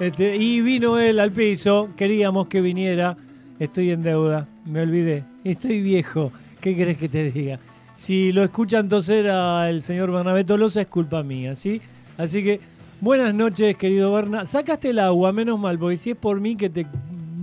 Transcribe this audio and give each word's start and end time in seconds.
Este, 0.00 0.34
y 0.34 0.62
vino 0.62 0.98
él 0.98 1.20
al 1.20 1.30
piso, 1.30 1.90
queríamos 1.94 2.48
que 2.48 2.62
viniera. 2.62 3.18
Estoy 3.58 3.90
en 3.90 4.02
deuda, 4.02 4.48
me 4.64 4.80
olvidé. 4.80 5.24
Estoy 5.44 5.82
viejo. 5.82 6.32
¿Qué 6.58 6.74
querés 6.74 6.96
que 6.96 7.10
te 7.10 7.30
diga? 7.30 7.58
Si 7.96 8.32
lo 8.32 8.42
escuchan 8.42 8.88
toser 8.88 9.28
al 9.28 9.82
señor 9.82 10.10
Bernabé 10.10 10.42
Tolosa, 10.44 10.80
es 10.80 10.86
culpa 10.86 11.22
mía, 11.22 11.54
¿sí? 11.54 11.82
Así 12.16 12.42
que, 12.42 12.60
buenas 13.02 13.34
noches, 13.34 13.76
querido 13.76 14.10
Berna. 14.10 14.46
Sacaste 14.46 14.88
el 14.88 15.00
agua, 15.00 15.32
menos 15.32 15.60
mal, 15.60 15.78
porque 15.78 15.98
si 15.98 16.12
es 16.12 16.16
por 16.16 16.40
mí 16.40 16.56
que 16.56 16.70
te 16.70 16.86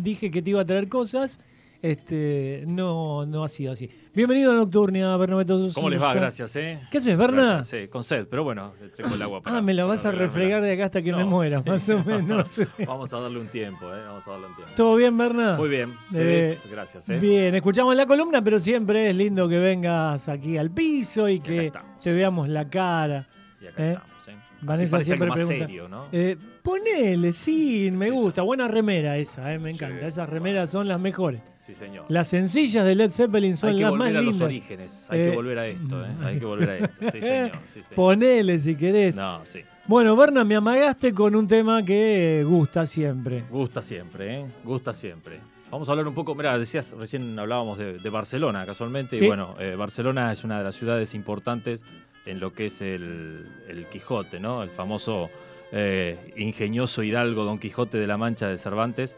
dije 0.01 0.31
que 0.31 0.41
te 0.41 0.49
iba 0.49 0.61
a 0.61 0.65
traer 0.65 0.89
cosas, 0.89 1.39
este, 1.81 2.63
no, 2.67 3.25
no 3.25 3.43
ha 3.43 3.47
sido 3.47 3.73
así. 3.73 3.89
Bienvenido 4.13 4.51
a 4.51 4.55
Nocturnia, 4.55 5.17
Tolosa. 5.45 5.73
¿Cómo 5.75 5.89
les 5.89 6.01
va? 6.01 6.13
Gracias, 6.13 6.55
¿eh? 6.55 6.79
¿Qué 6.91 6.97
haces, 6.97 7.17
Berna? 7.17 7.53
Gracias, 7.55 7.81
sí, 7.83 7.87
con 7.87 8.03
sed, 8.03 8.27
pero 8.29 8.43
bueno, 8.43 8.73
tengo 8.95 9.15
el 9.15 9.21
agua 9.21 9.41
para. 9.41 9.57
Ah, 9.57 9.61
me 9.61 9.73
la 9.73 9.85
vas 9.85 10.05
a 10.05 10.11
refregar 10.11 10.61
de 10.61 10.73
acá 10.73 10.85
hasta 10.85 11.01
que 11.01 11.11
me 11.11 11.19
No. 11.19 11.27
muera, 11.27 11.61
más 11.65 11.87
o 11.89 12.03
menos. 12.05 12.51
Vamos 12.87 13.13
a 13.13 13.19
darle 13.19 13.39
un 13.39 13.47
tiempo, 13.47 13.85
¿eh? 13.93 14.01
Vamos 14.05 14.27
a 14.27 14.31
darle 14.31 14.47
un 14.47 14.55
tiempo. 14.55 14.73
¿Todo 14.75 14.95
bien, 14.95 15.17
Berna? 15.17 15.55
Muy 15.55 15.69
bien, 15.69 15.91
Eh, 15.91 15.95
ustedes, 16.11 16.67
gracias, 16.69 17.09
¿eh? 17.09 17.19
Bien, 17.19 17.53
escuchamos 17.55 17.95
la 17.95 18.05
columna, 18.05 18.43
pero 18.43 18.59
siempre 18.59 19.09
es 19.09 19.15
lindo 19.15 19.47
que 19.47 19.59
vengas 19.59 20.27
aquí 20.29 20.57
al 20.57 20.71
piso 20.71 21.29
y 21.29 21.39
que 21.39 21.71
te 22.01 22.13
veamos 22.13 22.49
la 22.49 22.69
cara. 22.69 23.27
Y 23.61 23.67
acá 23.67 23.83
¿eh? 23.85 23.91
estamos, 23.93 24.27
¿eh? 24.27 24.35
Vanessa 24.61 25.01
siempre 25.01 25.31
pregunta. 25.31 25.57
serio, 25.65 25.87
¿no? 25.87 26.07
Eh, 26.11 26.35
ponele, 26.63 27.31
sí, 27.33 27.89
me 27.91 28.05
Sí, 28.07 28.11
gusta. 28.11 28.41
Buena 28.41 28.67
remera 28.67 29.17
esa, 29.17 29.53
eh, 29.53 29.59
me 29.59 29.71
Sí, 29.73 29.77
encanta. 29.83 30.07
Esas 30.07 30.27
bueno. 30.27 30.33
remeras 30.33 30.69
son 30.71 30.87
las 30.87 30.99
mejores. 30.99 31.41
Sí, 31.61 31.73
señor. 31.73 32.05
Las 32.09 32.29
sencillas 32.29 32.85
de 32.85 32.95
Led 32.95 33.09
Zeppelin 33.09 33.57
son 33.57 33.71
Hay 33.71 33.75
que 33.75 33.81
las 33.83 33.91
más 33.91 33.99
volver 33.99 34.17
a 34.17 34.21
los 34.21 34.33
lindas. 34.35 34.45
orígenes, 34.45 35.07
hay 35.11 35.19
Eh, 35.19 35.29
que 35.29 35.35
volver 35.35 35.59
a 35.59 35.67
esto, 35.67 36.05
¿eh? 36.05 36.09
Hay 36.23 36.39
que 36.39 36.45
volver 36.45 36.69
a 36.69 36.77
esto, 36.77 37.11
sí, 37.11 37.21
señor. 37.21 37.51
Sí, 37.69 37.81
señor. 37.81 37.95
Ponele 37.95 38.59
si 38.59 38.75
querés. 38.75 39.15
No, 39.15 39.41
sí. 39.45 39.59
Bueno, 39.85 40.15
Berna, 40.15 40.43
me 40.43 40.55
amagaste 40.55 41.13
con 41.13 41.35
un 41.35 41.47
tema 41.47 41.83
que 41.83 42.43
gusta 42.47 42.85
siempre. 42.85 43.43
Gusta 43.49 43.81
siempre, 43.81 44.39
¿eh? 44.41 44.45
Gusta 44.63 44.93
siempre. 44.93 45.39
Vamos 45.69 45.89
a 45.89 45.91
hablar 45.91 46.07
un 46.07 46.13
poco, 46.13 46.33
mira, 46.33 46.57
decías, 46.57 46.95
recién 46.97 47.37
hablábamos 47.37 47.77
de, 47.77 47.97
de 47.99 48.09
Barcelona 48.09 48.65
casualmente, 48.65 49.17
Sí. 49.17 49.25
y 49.25 49.27
bueno, 49.27 49.55
eh, 49.59 49.75
Barcelona 49.75 50.31
es 50.31 50.45
una 50.45 50.57
de 50.59 50.63
las 50.63 50.75
ciudades 50.75 51.13
importantes 51.13 51.83
en 52.27 52.39
lo 52.39 52.53
que 52.53 52.67
es 52.67 52.81
el, 52.81 53.45
el 53.67 53.85
Quijote, 53.87 54.39
¿no? 54.39 54.61
El 54.63 54.69
famoso 54.69 55.29
eh, 55.71 56.33
ingenioso 56.37 57.01
hidalgo 57.03 57.43
Don 57.45 57.57
Quijote 57.59 57.97
de 57.97 58.07
la 58.07 58.17
Mancha 58.17 58.47
de 58.47 58.57
Cervantes. 58.57 59.15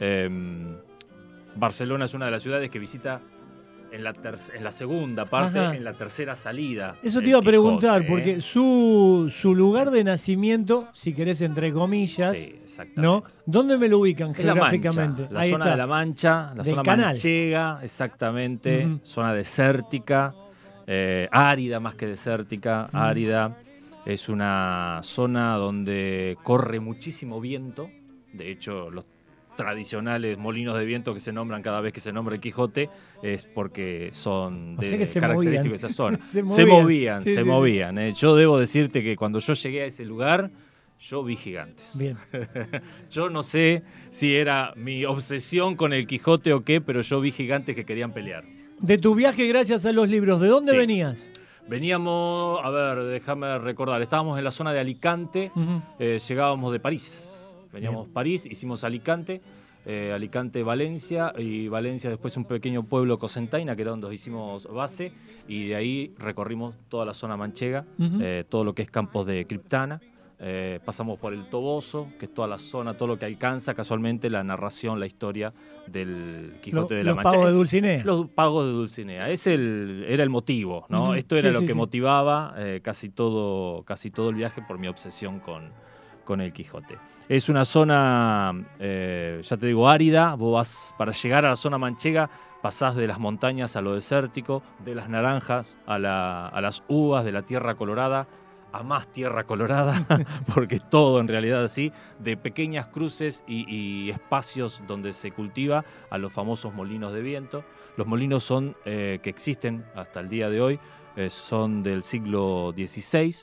Eh, 0.00 0.28
Barcelona 1.54 2.06
es 2.06 2.14
una 2.14 2.26
de 2.26 2.30
las 2.30 2.42
ciudades 2.42 2.70
que 2.70 2.78
visita 2.78 3.20
en 3.92 4.04
la, 4.04 4.14
ter- 4.14 4.36
en 4.54 4.64
la 4.64 4.72
segunda 4.72 5.26
parte, 5.26 5.58
Ajá. 5.58 5.76
en 5.76 5.84
la 5.84 5.92
tercera 5.92 6.34
salida. 6.34 6.96
Eso 7.02 7.20
te 7.20 7.28
iba 7.28 7.38
a 7.40 7.42
preguntar, 7.42 8.00
Quijote, 8.00 8.06
¿eh? 8.06 8.08
porque 8.34 8.40
su, 8.40 9.30
su 9.30 9.54
lugar 9.54 9.90
de 9.90 10.02
nacimiento, 10.02 10.88
si 10.94 11.12
querés 11.12 11.42
entre 11.42 11.72
comillas, 11.74 12.38
Sí. 12.38 12.58
¿no? 12.96 13.22
¿Dónde 13.44 13.76
me 13.76 13.88
lo 13.90 13.98
ubican 13.98 14.30
Es 14.30 14.38
la 14.46 14.54
geográficamente? 14.54 15.22
Mancha, 15.22 15.34
la 15.34 15.40
Ahí 15.40 15.50
zona 15.50 15.64
está. 15.64 15.70
de 15.72 15.76
la 15.76 15.86
Mancha, 15.86 16.52
la 16.56 16.62
Del 16.62 16.74
zona 16.74 16.82
canal. 16.82 17.06
manchega, 17.08 17.80
exactamente, 17.82 18.98
zona 19.02 19.34
desértica, 19.34 20.34
eh, 20.86 21.28
árida 21.30 21.80
más 21.80 21.94
que 21.94 22.06
desértica, 22.06 22.88
árida. 22.92 23.56
Es 24.04 24.28
una 24.28 25.00
zona 25.02 25.54
donde 25.56 26.36
corre 26.42 26.80
muchísimo 26.80 27.40
viento. 27.40 27.88
De 28.32 28.50
hecho, 28.50 28.90
los 28.90 29.04
tradicionales 29.56 30.38
molinos 30.38 30.78
de 30.78 30.84
viento 30.86 31.12
que 31.14 31.20
se 31.20 31.32
nombran 31.32 31.62
cada 31.62 31.80
vez 31.80 31.92
que 31.92 32.00
se 32.00 32.12
nombra 32.12 32.34
el 32.34 32.40
Quijote 32.40 32.88
es 33.22 33.44
porque 33.46 34.08
son 34.12 34.76
O 34.78 34.80
de 34.80 34.88
sea 34.88 34.98
que 34.98 35.06
se 35.06 35.20
características 35.20 35.66
movían. 35.66 35.70
de 35.70 35.76
esa 35.76 35.88
zona. 35.90 36.18
Se 36.28 36.46
se 36.48 36.66
movían. 36.66 37.20
Sí, 37.20 37.34
se 37.34 37.42
sí. 37.42 37.48
movían. 37.48 37.98
eh. 37.98 38.12
Yo 38.16 38.34
debo 38.34 38.58
decirte 38.58 39.02
que 39.02 39.14
cuando 39.14 39.38
yo 39.40 39.52
llegué 39.52 39.82
a 39.82 39.86
ese 39.86 40.04
lugar, 40.06 40.50
yo 40.98 41.22
vi 41.22 41.36
gigantes. 41.36 41.92
Bien. 41.94 42.16
Yo 43.10 43.28
no 43.28 43.42
sé 43.42 43.82
si 44.08 44.34
era 44.36 44.72
mi 44.76 45.04
obsesión 45.04 45.74
con 45.76 45.92
el 45.92 46.06
Quijote 46.06 46.52
o 46.52 46.64
qué, 46.64 46.80
pero 46.80 47.00
yo 47.02 47.20
vi 47.20 47.30
gigantes 47.32 47.74
que 47.76 47.84
querían 47.84 48.12
pelear. 48.12 48.44
De 48.80 48.98
tu 48.98 49.14
viaje 49.14 49.46
gracias 49.46 49.86
a 49.86 49.92
los 49.92 50.08
libros, 50.08 50.40
¿de 50.40 50.48
dónde 50.48 50.72
Sí. 50.72 50.78
venías? 50.78 51.30
Veníamos, 51.68 52.60
a 52.64 52.70
ver, 52.70 53.04
déjame 53.04 53.56
recordar, 53.58 54.02
estábamos 54.02 54.36
en 54.38 54.44
la 54.44 54.50
zona 54.50 54.72
de 54.72 54.80
Alicante, 54.80 55.52
eh, 55.98 56.18
llegábamos 56.28 56.72
de 56.72 56.80
París. 56.80 57.38
Veníamos 57.72 58.08
París, 58.08 58.44
hicimos 58.46 58.82
Alicante, 58.84 59.40
eh, 59.86 60.12
Alicante, 60.14 60.62
Valencia, 60.64 61.32
y 61.38 61.68
Valencia 61.68 62.10
después 62.10 62.36
un 62.36 62.44
pequeño 62.44 62.82
pueblo 62.82 63.18
Cosentaina, 63.18 63.74
que 63.76 63.82
era 63.82 63.92
donde 63.92 64.12
hicimos 64.12 64.66
base, 64.66 65.12
y 65.48 65.68
de 65.68 65.76
ahí 65.76 66.14
recorrimos 66.18 66.74
toda 66.88 67.06
la 67.06 67.14
zona 67.14 67.36
manchega, 67.36 67.84
eh, 68.20 68.44
todo 68.48 68.64
lo 68.64 68.74
que 68.74 68.82
es 68.82 68.90
campos 68.90 69.24
de 69.26 69.46
Criptana. 69.46 70.00
Eh, 70.44 70.80
pasamos 70.84 71.18
por 71.20 71.32
el 71.32 71.46
Toboso, 71.48 72.08
que 72.18 72.26
es 72.26 72.34
toda 72.34 72.48
la 72.48 72.58
zona, 72.58 72.96
todo 72.96 73.06
lo 73.08 73.18
que 73.18 73.24
alcanza 73.26 73.74
casualmente 73.74 74.28
la 74.28 74.42
narración, 74.42 74.98
la 74.98 75.06
historia 75.06 75.52
del 75.86 76.56
Quijote 76.60 76.94
Lo- 76.94 76.98
de 76.98 77.04
la 77.04 77.10
los 77.10 77.16
Mancha. 77.16 77.30
pagos 77.30 77.46
de 77.46 77.50
Eh, 77.52 77.54
Dulcinea. 77.54 78.04
Los 78.04 78.28
pagos 78.28 78.64
de 78.66 78.72
Dulcinea. 78.72 79.30
Ese 79.30 79.54
el, 79.54 80.04
era 80.08 80.22
el 80.24 80.30
motivo, 80.30 80.84
¿no? 80.88 81.14
Esto 81.14 81.36
era 81.36 81.48
Sí, 81.50 81.54
lo 81.54 81.60
sí, 81.60 81.66
que 81.66 81.72
sí. 81.72 81.78
motivaba 81.78 82.54
eh, 82.58 82.80
casi, 82.82 83.08
todo, 83.10 83.84
casi 83.84 84.10
todo 84.10 84.30
el 84.30 84.34
viaje 84.34 84.62
por 84.66 84.78
mi 84.78 84.88
obsesión 84.88 85.38
con, 85.40 85.70
con 86.24 86.40
el 86.40 86.52
Quijote. 86.52 86.98
Es 87.28 87.48
una 87.48 87.64
zona, 87.64 88.52
eh, 88.80 89.40
ya 89.44 89.56
te 89.56 89.66
digo, 89.66 89.88
árida. 89.88 90.34
Vos 90.34 90.54
vas, 90.54 90.94
para 90.98 91.12
llegar 91.12 91.46
a 91.46 91.50
la 91.50 91.56
zona 91.56 91.78
manchega, 91.78 92.28
pasás 92.62 92.96
de 92.96 93.06
las 93.06 93.18
montañas 93.18 93.76
a 93.76 93.80
lo 93.80 93.94
desértico, 93.94 94.62
de 94.84 94.94
las 94.94 95.08
naranjas 95.08 95.78
a, 95.86 95.98
la- 95.98 96.48
a 96.48 96.60
las 96.60 96.82
uvas, 96.88 97.24
de 97.24 97.32
la 97.32 97.42
tierra 97.42 97.76
colorada 97.76 98.26
a 98.72 98.82
más 98.82 99.08
tierra 99.08 99.44
colorada, 99.44 100.06
porque 100.54 100.76
es 100.76 100.90
todo 100.90 101.20
en 101.20 101.28
realidad 101.28 101.64
así, 101.64 101.92
de 102.18 102.36
pequeñas 102.36 102.86
cruces 102.86 103.44
y, 103.46 103.66
y 103.68 104.10
espacios 104.10 104.82
donde 104.86 105.12
se 105.12 105.30
cultiva 105.30 105.84
a 106.10 106.18
los 106.18 106.32
famosos 106.32 106.74
molinos 106.74 107.12
de 107.12 107.20
viento. 107.20 107.64
Los 107.96 108.06
molinos 108.06 108.42
son 108.44 108.74
eh, 108.84 109.20
que 109.22 109.30
existen 109.30 109.84
hasta 109.94 110.20
el 110.20 110.28
día 110.28 110.48
de 110.48 110.60
hoy, 110.60 110.80
eh, 111.16 111.28
son 111.28 111.82
del 111.82 112.02
siglo 112.02 112.72
XVI. 112.74 113.36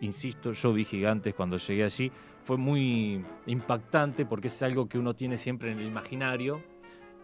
Insisto, 0.00 0.52
yo 0.52 0.72
vi 0.72 0.84
gigantes 0.84 1.34
cuando 1.34 1.56
llegué 1.56 1.84
allí. 1.84 2.12
Fue 2.44 2.58
muy 2.58 3.24
impactante 3.46 4.26
porque 4.26 4.48
es 4.48 4.62
algo 4.62 4.88
que 4.88 4.98
uno 4.98 5.14
tiene 5.14 5.36
siempre 5.36 5.72
en 5.72 5.78
el 5.78 5.86
imaginario 5.86 6.62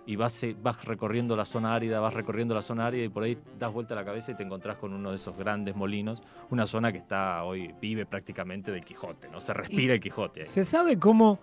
y 0.07 0.17
vas, 0.17 0.43
eh, 0.43 0.57
vas 0.61 0.85
recorriendo 0.85 1.37
la 1.37 1.45
zona 1.45 1.75
árida, 1.75 2.01
vas 2.01 2.13
recorriendo 2.15 2.55
la 2.55 2.63
zona 2.63 2.87
árida 2.87 3.05
y 3.05 3.09
por 3.09 3.23
ahí 3.23 3.39
das 3.59 3.73
vuelta 3.73 3.95
la 3.95 4.05
cabeza 4.05 4.33
y 4.33 4.35
te 4.35 4.43
encontrás 4.43 4.77
con 4.77 4.93
uno 4.93 5.11
de 5.11 5.17
esos 5.17 5.37
grandes 5.37 5.77
molinos, 5.77 6.23
una 6.51 6.67
zona 6.67 6.91
que 6.91 6.99
está 6.99 7.45
hoy, 7.45 7.73
vive 7.81 8.05
prácticamente 8.07 8.73
del 8.73 8.85
Quijote, 8.85 9.29
¿no? 9.31 9.39
Se 9.41 9.53
respira 9.55 9.95
el 9.95 10.01
Quijote. 10.01 10.41
ahí. 10.41 10.47
¿Se 10.47 10.65
sabe 10.65 10.99
cómo, 10.99 11.39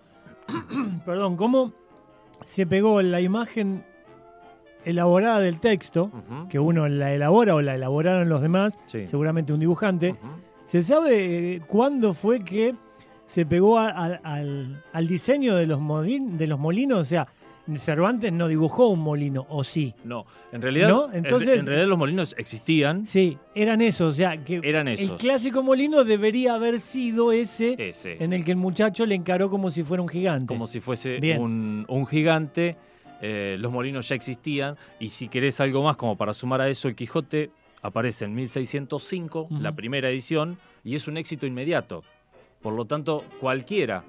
perdón, 1.06 1.36
cómo 1.36 1.72
se 2.44 2.66
pegó 2.66 3.00
la 3.02 3.20
imagen 3.20 3.84
elaborada 4.84 5.40
del 5.40 5.60
texto, 5.60 6.10
que 6.48 6.58
uno 6.58 6.88
la 6.88 7.12
elabora 7.12 7.54
o 7.54 7.60
la 7.62 7.74
elaboraron 7.74 8.28
los 8.28 8.40
demás, 8.42 8.78
Sí. 8.86 9.06
seguramente 9.06 9.52
un 9.52 9.60
dibujante? 9.60 10.14
¿Se 10.64 10.82
sabe 10.82 11.56
eh, 11.56 11.60
cuándo 11.66 12.14
fue 12.14 12.40
que 12.44 12.74
se 13.24 13.44
pegó 13.44 13.78
a- 13.78 13.88
a- 13.90 14.20
al, 14.22 14.82
al 14.92 15.06
diseño 15.08 15.54
de 15.56 15.66
los, 15.66 15.80
molin- 15.80 16.36
de 16.36 16.46
los 16.46 16.58
molinos? 16.58 16.98
O 17.00 17.04
sea, 17.04 17.26
Cervantes 17.76 18.32
no 18.32 18.48
dibujó 18.48 18.88
un 18.88 19.00
molino, 19.00 19.46
¿o 19.48 19.64
sí? 19.64 19.94
No, 20.04 20.26
en 20.52 20.62
realidad, 20.62 20.88
¿No? 20.88 21.08
en- 21.12 21.24
Entonces- 21.24 21.60
en, 21.60 21.66
realidad 21.66 21.88
los 21.88 21.98
molinos 21.98 22.34
existían, 22.38 23.04
Sí, 23.06 23.38
eran 23.54 23.80
esos, 23.80 24.14
o 24.14 24.16
sea, 24.16 24.42
que 24.44 24.60
eran 24.62 24.88
el 24.88 24.94
esos. 24.98 25.20
clásico 25.20 25.62
molino 25.62 26.04
debería 26.04 26.54
haber 26.54 26.80
sido 26.80 27.32
ese 27.32 27.76
Ese. 27.78 28.22
en 28.22 28.32
el 28.32 28.44
que 28.44 28.50
el 28.52 28.56
muchacho 28.56 29.06
le 29.06 29.14
encaró 29.14 29.50
como 29.50 29.70
si 29.70 29.82
fuera 29.82 30.02
un 30.02 30.08
gigante. 30.08 30.46
como 30.46 30.66
si 30.66 30.80
fuese 30.80 31.18
un, 31.38 31.84
un 31.88 32.06
gigante. 32.06 32.76
Eh, 33.22 33.56
los 33.60 33.70
molinos 33.70 34.08
ya 34.08 34.14
existían. 34.14 34.76
Y 34.98 35.10
si 35.10 35.28
querés 35.28 35.60
algo 35.60 35.82
más, 35.82 35.96
como 35.96 36.16
para 36.16 36.32
sumar 36.32 36.62
a 36.62 36.68
eso, 36.70 36.88
el 36.88 36.94
Quijote 36.96 37.50
aparece 37.82 38.24
en 38.24 38.34
1605, 38.34 39.42
Ujú. 39.42 39.60
la 39.60 39.72
primera 39.74 40.08
edición, 40.08 40.58
y 40.84 40.94
es 40.94 41.06
un 41.06 41.18
éxito 41.18 41.46
inmediato. 41.46 42.02
Por 42.62 42.72
lo 42.72 42.86
tanto, 42.86 43.22
cualquiera, 43.38 44.04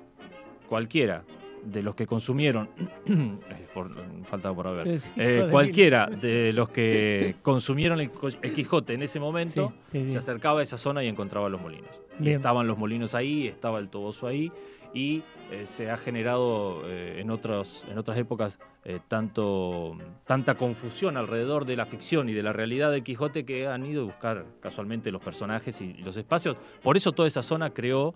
cualquiera 0.69 1.23
de 1.63 1.83
los 1.83 1.95
que 1.95 2.07
consumieron, 2.07 2.69
por, 3.73 3.91
falta 4.25 4.53
por 4.53 4.67
haber, 4.67 4.99
eh, 5.17 5.47
cualquiera 5.51 6.07
de 6.07 6.53
los 6.53 6.69
que 6.69 7.35
consumieron 7.41 7.99
el, 7.99 8.11
el 8.41 8.53
Quijote 8.53 8.93
en 8.93 9.03
ese 9.03 9.19
momento, 9.19 9.73
Sí, 9.87 9.99
sí, 9.99 10.05
sí. 10.05 10.11
se 10.11 10.17
acercaba 10.17 10.59
a 10.59 10.63
esa 10.63 10.77
zona 10.77 11.03
y 11.03 11.07
encontraba 11.07 11.49
los 11.49 11.61
molinos. 11.61 12.01
Y 12.19 12.23
Bien. 12.25 12.35
estaban 12.37 12.67
los 12.67 12.77
molinos 12.77 13.15
ahí, 13.15 13.47
estaba 13.47 13.79
el 13.79 13.89
Toboso 13.89 14.27
ahí, 14.27 14.51
y 14.93 15.23
eh, 15.51 15.65
se 15.65 15.89
ha 15.89 15.97
generado 15.97 16.81
eh, 16.85 17.19
en, 17.21 17.29
otros, 17.31 17.85
en 17.89 17.97
otras 17.97 18.17
épocas 18.17 18.59
eh, 18.83 18.99
tanto, 19.07 19.95
tanta 20.25 20.55
confusión 20.55 21.15
alrededor 21.15 21.65
de 21.65 21.75
la 21.75 21.85
ficción 21.85 22.29
y 22.29 22.33
de 22.33 22.41
la 22.41 22.51
realidad 22.51 22.91
del 22.91 23.03
Quijote 23.03 23.45
que 23.45 23.67
han 23.67 23.85
ido 23.85 24.01
a 24.01 24.05
buscar 24.05 24.45
casualmente 24.59 25.11
los 25.11 25.21
personajes 25.21 25.79
y 25.81 25.93
los 25.95 26.17
espacios. 26.17 26.57
Por 26.81 26.97
eso 26.97 27.11
toda 27.11 27.27
esa 27.27 27.43
zona 27.43 27.71
creó 27.71 28.15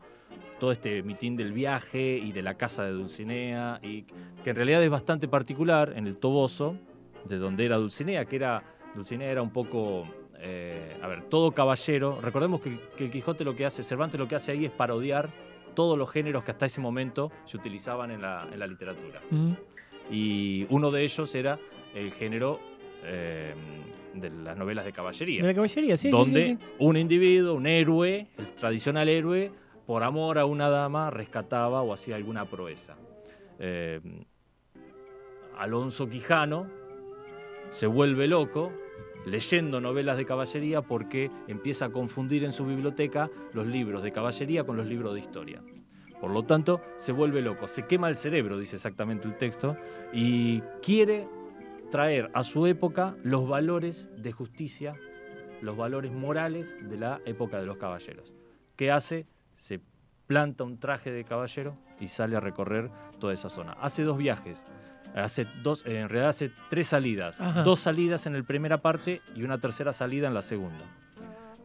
todo 0.60 0.72
este 0.72 1.04
mitín 1.04 1.36
del 1.36 1.54
viaje 1.54 2.18
y 2.18 2.32
de 2.32 2.42
la 2.42 2.56
casa 2.56 2.84
de 2.84 2.92
Dulcinea, 2.92 3.80
y 3.84 4.04
que 4.44 4.50
en 4.50 4.56
realidad 4.56 4.84
es 4.84 4.90
bastante 4.90 5.28
particular 5.28 5.94
en 5.96 6.08
el 6.08 6.18
Toboso, 6.18 6.78
de 7.26 7.38
donde 7.38 7.66
era 7.66 7.78
Dulcinea, 7.78 8.26
que 8.26 8.38
era, 8.38 8.64
Dulcinea 8.96 9.30
era 9.30 9.42
un 9.42 9.52
poco, 9.52 10.08
eh, 10.40 10.98
a 11.02 11.08
ver, 11.08 11.24
todo 11.24 11.52
caballero. 11.52 12.20
Recordemos 12.22 12.62
que, 12.62 12.80
que 12.98 13.06
el 13.06 13.12
Quijote 13.12 13.44
lo 13.44 13.56
que 13.56 13.66
hace, 13.66 13.84
Cervantes 13.84 14.20
lo 14.20 14.28
que 14.28 14.36
hace 14.36 14.52
ahí 14.52 14.66
es 14.66 14.72
parodiar 14.72 15.30
todos 15.76 15.98
los 15.98 16.10
géneros 16.10 16.44
que 16.44 16.52
hasta 16.52 16.66
ese 16.66 16.80
momento 16.80 17.32
se 17.44 17.58
utilizaban 17.58 18.10
en 18.12 18.22
la, 18.22 18.48
en 18.52 18.58
la 18.58 18.66
literatura. 18.66 19.22
Mm. 19.30 19.54
Y 20.10 20.66
uno 20.69 20.92
de 20.92 21.04
ellos 21.04 21.34
era 21.36 21.60
el 21.94 22.12
género 22.12 22.60
eh, 23.04 23.54
de 24.13 24.30
las 24.30 24.57
novelas 24.57 24.86
de 24.86 24.94
caballería. 24.94 25.42
De 25.42 25.48
la 25.48 25.54
caballería, 25.54 25.98
sí, 25.98 26.07
sí, 26.07 26.12
donde 26.12 26.42
sí, 26.42 26.57
sí. 26.60 26.66
un 26.80 26.98
individuo, 26.98 27.54
un 27.56 27.68
héroe, 27.68 28.28
el 28.38 28.48
tradicional 28.54 29.10
héroe, 29.10 29.52
por 29.86 30.04
amor 30.04 30.40
a 30.40 30.46
una 30.46 30.69
dama, 30.69 31.10
rescataba 31.10 31.81
o 31.81 31.94
hacía 31.94 32.16
alguna 32.16 32.50
proeza. 32.50 32.96
Eh, 33.60 34.00
Alonso 35.57 36.10
Quijano 36.10 36.68
se 37.69 37.88
vuelve 37.88 38.28
loco 38.28 38.72
leyendo 39.25 39.81
novelas 39.81 40.18
de 40.18 40.25
caballería 40.25 40.81
porque 40.81 41.31
empieza 41.48 41.86
a 41.86 41.92
confundir 41.92 42.44
en 42.44 42.51
su 42.51 42.66
biblioteca 42.66 43.30
los 43.54 43.66
libros 43.66 44.04
de 44.04 44.12
caballería 44.12 44.63
con 44.63 44.78
los 44.78 44.86
libros 44.86 45.13
de 45.13 45.19
historia. 45.19 45.62
Por 46.25 46.33
lo 46.33 46.42
tanto, 46.42 46.81
se 46.98 47.12
vuelve 47.12 47.44
loco, 47.44 47.68
se 47.68 47.86
quema 47.86 48.10
el 48.10 48.16
cerebro, 48.16 48.57
dice 48.57 48.77
exactamente 48.77 49.27
el 49.27 49.38
texto, 49.38 49.77
y 50.12 50.62
quiere 50.81 51.30
traer 51.92 52.31
a 52.33 52.44
su 52.44 52.66
época 52.66 53.16
los 53.22 53.48
valores 53.48 54.10
de 54.18 54.31
justicia, 54.31 54.95
los 55.62 55.77
valores 55.77 56.12
morales 56.12 56.80
de 56.81 56.98
la 56.98 57.22
época 57.25 57.60
de 57.60 57.68
los 57.68 57.77
caballeros. 57.77 58.33
¿Qué 58.75 58.92
hace? 58.92 59.27
Se 59.54 59.81
planta 60.25 60.63
un 60.63 60.80
traje 60.80 61.12
de 61.12 61.25
caballero 61.25 61.77
y 62.00 62.07
sale 62.07 62.36
a 62.36 62.39
recorrer 62.39 62.89
toda 63.19 63.31
esa 63.31 63.50
zona. 63.50 63.74
Hace 63.74 64.01
dos 64.01 64.18
viajes, 64.18 64.66
hace 65.13 65.45
dos, 65.62 65.86
en 65.86 66.10
realidad 66.10 66.30
hace 66.30 66.51
tres 66.72 66.88
salidas, 66.88 67.39
Ajá. 67.39 67.62
dos 67.62 67.81
salidas 67.81 68.25
en 68.25 68.33
la 68.33 68.42
primera 68.42 68.81
parte 68.81 69.22
y 69.36 69.44
una 69.44 69.60
tercera 69.60 69.94
salida 69.94 70.27
en 70.27 70.33
la 70.33 70.42
segunda. 70.42 70.86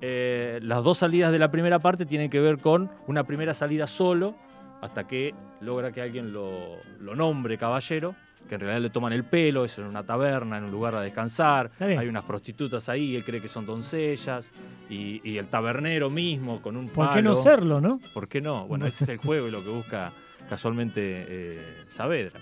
Eh, 0.02 0.60
las 0.62 0.84
dos 0.84 0.98
salidas 0.98 1.32
de 1.32 1.38
la 1.38 1.50
primera 1.50 1.78
parte 1.78 2.04
tienen 2.04 2.28
que 2.28 2.40
ver 2.40 2.58
con 2.58 2.90
una 3.06 3.24
primera 3.24 3.54
salida 3.54 3.86
solo, 3.86 4.34
hasta 4.80 5.06
que 5.06 5.34
logra 5.60 5.92
que 5.92 6.00
alguien 6.00 6.32
lo, 6.32 6.78
lo 7.00 7.14
nombre 7.14 7.58
caballero, 7.58 8.14
que 8.48 8.54
en 8.54 8.62
realidad 8.62 8.80
le 8.80 8.90
toman 8.90 9.12
el 9.12 9.24
pelo, 9.24 9.64
es 9.64 9.78
en 9.78 9.84
una 9.84 10.04
taberna, 10.04 10.58
en 10.58 10.64
un 10.64 10.70
lugar 10.70 10.94
a 10.94 11.02
descansar, 11.02 11.70
hay 11.78 12.08
unas 12.08 12.24
prostitutas 12.24 12.88
ahí, 12.88 13.14
él 13.14 13.24
cree 13.24 13.40
que 13.40 13.48
son 13.48 13.66
doncellas, 13.66 14.52
y, 14.88 15.20
y 15.28 15.38
el 15.38 15.48
tabernero 15.48 16.10
mismo 16.10 16.60
con 16.60 16.76
un 16.76 16.88
¿Por 16.88 17.10
qué 17.10 17.22
no 17.22 17.32
palo. 17.34 17.42
serlo, 17.42 17.80
no? 17.80 18.00
¿Por 18.12 18.28
qué 18.28 18.40
no? 18.40 18.66
Bueno, 18.66 18.86
ese 18.86 19.04
es 19.04 19.10
el 19.10 19.18
juego 19.18 19.46
y 19.46 19.50
lo 19.50 19.62
que 19.62 19.70
busca 19.70 20.12
casualmente 20.48 21.00
eh, 21.28 21.82
Saavedra. 21.86 22.40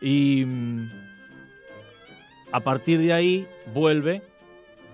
Y 0.00 0.44
mm, 0.46 0.90
a 2.52 2.60
partir 2.60 3.00
de 3.00 3.12
ahí 3.12 3.46
vuelve, 3.74 4.22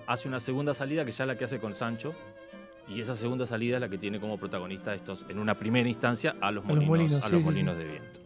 hace 0.06 0.28
una 0.28 0.40
segunda 0.40 0.74
salida 0.74 1.04
que 1.04 1.12
ya 1.12 1.24
es 1.24 1.28
la 1.28 1.36
que 1.36 1.44
hace 1.44 1.60
con 1.60 1.74
Sancho. 1.74 2.14
Y 2.88 3.00
esa 3.00 3.16
segunda 3.16 3.46
salida 3.46 3.76
es 3.76 3.80
la 3.80 3.88
que 3.88 3.98
tiene 3.98 4.18
como 4.18 4.38
protagonista 4.38 4.94
estos, 4.94 5.24
en 5.28 5.38
una 5.38 5.54
primera 5.54 5.88
instancia, 5.88 6.36
a 6.40 6.50
los 6.50 6.64
A 6.66 6.72
los 6.72 6.84
molinos, 6.84 7.14
a 7.22 7.26
sí, 7.26 7.32
los 7.32 7.40
sí, 7.42 7.44
molinos 7.44 7.76
de 7.76 7.84
viento. 7.84 8.20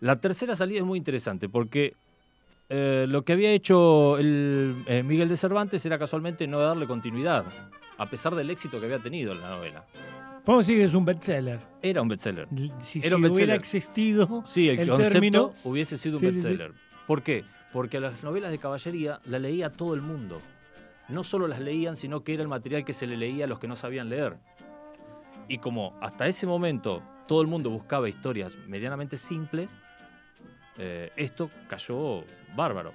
La 0.00 0.20
tercera 0.20 0.54
salida 0.54 0.78
es 0.78 0.84
muy 0.84 0.96
interesante 0.98 1.48
porque 1.48 1.94
eh, 2.68 3.06
lo 3.08 3.24
que 3.24 3.32
había 3.32 3.50
hecho 3.50 4.16
el, 4.18 4.84
eh, 4.86 5.02
Miguel 5.02 5.28
de 5.28 5.36
Cervantes 5.36 5.84
era 5.84 5.98
casualmente 5.98 6.46
no 6.46 6.60
darle 6.60 6.86
continuidad, 6.86 7.44
a 7.96 8.08
pesar 8.08 8.34
del 8.36 8.50
éxito 8.50 8.78
que 8.78 8.86
había 8.86 9.00
tenido 9.00 9.32
en 9.32 9.40
la 9.40 9.50
novela. 9.50 9.84
Podemos 10.44 10.66
decir 10.66 10.80
que 10.80 10.84
es 10.86 10.94
un 10.94 11.04
bestseller. 11.04 11.58
Era 11.82 12.00
un 12.00 12.08
bestseller. 12.08 12.46
Si, 12.78 13.00
Era 13.04 13.16
un 13.16 13.28
si 13.28 13.34
hubiera 13.34 13.54
existido 13.54 14.42
Sí, 14.46 14.68
el, 14.68 14.78
el 14.78 14.88
concepto 14.88 15.12
término. 15.12 15.54
hubiese 15.64 15.98
sido 15.98 16.18
un 16.18 16.24
bestseller. 16.24 16.72
¿Por 17.06 17.22
qué? 17.22 17.44
Porque 17.72 18.00
las 18.00 18.22
novelas 18.22 18.50
de 18.50 18.58
caballería 18.58 19.20
la 19.26 19.38
leía 19.38 19.70
todo 19.70 19.94
el 19.94 20.00
mundo. 20.00 20.40
No 21.08 21.24
solo 21.24 21.48
las 21.48 21.60
leían, 21.60 21.96
sino 21.96 22.22
que 22.22 22.34
era 22.34 22.42
el 22.42 22.48
material 22.48 22.84
que 22.84 22.92
se 22.92 23.06
le 23.06 23.16
leía 23.16 23.44
a 23.44 23.48
los 23.48 23.58
que 23.58 23.68
no 23.68 23.76
sabían 23.76 24.08
leer. 24.08 24.36
Y 25.48 25.58
como 25.58 25.96
hasta 26.00 26.26
ese 26.28 26.46
momento 26.46 27.02
todo 27.26 27.40
el 27.40 27.46
mundo 27.46 27.70
buscaba 27.70 28.08
historias 28.08 28.56
medianamente 28.66 29.16
simples, 29.16 29.74
eh, 30.76 31.10
esto 31.16 31.50
cayó 31.68 32.24
bárbaro. 32.54 32.92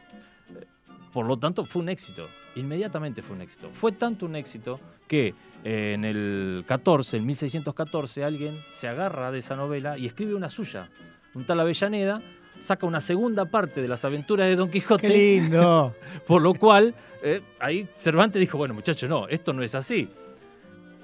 Eh, 0.56 0.66
Por 1.12 1.26
lo 1.26 1.38
tanto, 1.38 1.66
fue 1.66 1.82
un 1.82 1.90
éxito. 1.90 2.28
Inmediatamente 2.56 3.22
fue 3.22 3.36
un 3.36 3.42
éxito. 3.42 3.70
Fue 3.72 3.92
tanto 3.92 4.26
un 4.26 4.36
éxito 4.36 4.80
que 5.08 5.34
eh, 5.64 5.94
en 5.94 6.06
el 6.06 6.64
14, 6.68 7.18
en 7.18 7.26
1614, 7.26 8.24
alguien 8.24 8.64
se 8.70 8.88
agarra 8.88 9.32
de 9.32 9.40
esa 9.40 9.56
novela 9.56 9.98
y 9.98 10.06
escribe 10.06 10.36
una 10.36 10.50
suya. 10.50 10.90
Un 11.34 11.46
tal 11.46 11.60
Avellaneda 11.60 12.22
saca 12.64 12.86
una 12.86 13.02
segunda 13.02 13.46
parte 13.46 13.82
de 13.82 13.88
las 13.88 14.06
aventuras 14.06 14.48
de 14.48 14.56
Don 14.56 14.70
Quijote. 14.70 15.08
Qué 15.08 15.14
lindo. 15.42 15.94
Por 16.28 16.42
lo 16.42 16.54
cual, 16.54 16.96
eh, 17.22 17.42
ahí 17.60 17.88
Cervantes 17.98 18.40
dijo, 18.40 18.58
bueno 18.58 18.74
muchachos, 18.74 19.10
no, 19.10 19.28
esto 19.28 19.52
no 19.54 19.64
es 19.64 19.76
así. 19.76 20.08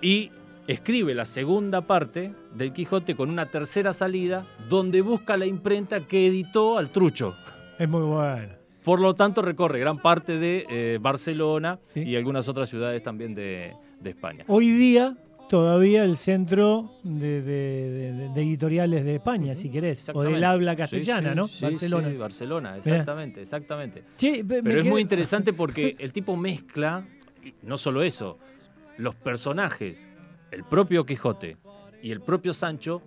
Y 0.01 0.31
escribe 0.67 1.13
la 1.13 1.25
segunda 1.25 1.81
parte 1.81 2.33
del 2.55 2.71
Quijote 2.71 3.15
con 3.15 3.29
una 3.29 3.47
tercera 3.47 3.91
salida 3.91 4.45
donde 4.69 5.01
busca 5.01 5.35
la 5.35 5.45
imprenta 5.45 6.01
que 6.07 6.27
editó 6.27 6.77
al 6.77 6.91
trucho. 6.91 7.35
es 7.77 7.89
muy 7.89 8.01
bueno. 8.03 8.53
Por 8.83 9.01
lo 9.01 9.13
tanto, 9.13 9.41
recorre 9.41 9.79
gran 9.79 9.97
parte 10.01 10.39
de 10.39 10.65
eh, 10.69 10.97
Barcelona 11.01 11.79
Sí. 11.87 12.01
y 12.01 12.15
algunas 12.15 12.47
otras 12.47 12.69
ciudades 12.69 13.03
también 13.03 13.33
de, 13.35 13.73
de 13.99 14.09
España. 14.09 14.45
Hoy 14.47 14.69
día, 14.71 15.17
todavía 15.49 16.03
el 16.03 16.15
centro 16.15 16.93
de, 17.03 17.41
de- 17.41 18.11
de- 18.13 18.29
de 18.29 18.41
editoriales 18.41 19.03
de 19.03 19.15
España, 19.15 19.55
si 19.55 19.69
querés. 19.69 20.09
O 20.13 20.21
del 20.23 20.43
habla 20.43 20.71
Sí, 20.73 20.77
castellana, 20.77 21.31
sí, 21.31 21.35
¿no? 21.35 21.47
sí, 21.47 21.61
Barcelona. 21.65 22.09
sí, 22.09 22.17
Barcelona, 22.17 22.77
exactamente, 22.77 23.41
exactamente. 23.41 24.03
Che, 24.17 24.45
Pero 24.45 24.79
es 24.79 24.85
muy 24.85 25.01
interesante 25.07 25.51
porque 25.51 25.95
el 25.99 26.13
tipo 26.13 26.37
mezcla, 26.37 27.05
no 27.63 27.77
solo 27.77 28.03
eso, 28.03 28.37
los 28.97 29.15
personajes, 29.15 30.07
el 30.51 30.63
propio 30.63 31.05
Quijote 31.05 31.57
y 32.01 32.11
el 32.11 32.21
propio 32.21 32.53
Sancho, 32.53 33.01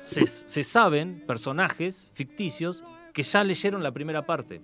se, 0.00 0.26
se 0.26 0.62
saben 0.64 1.22
personajes 1.26 2.08
ficticios 2.12 2.84
que 3.12 3.22
ya 3.22 3.42
leyeron 3.44 3.82
la 3.82 3.92
primera 3.92 4.24
parte. 4.24 4.60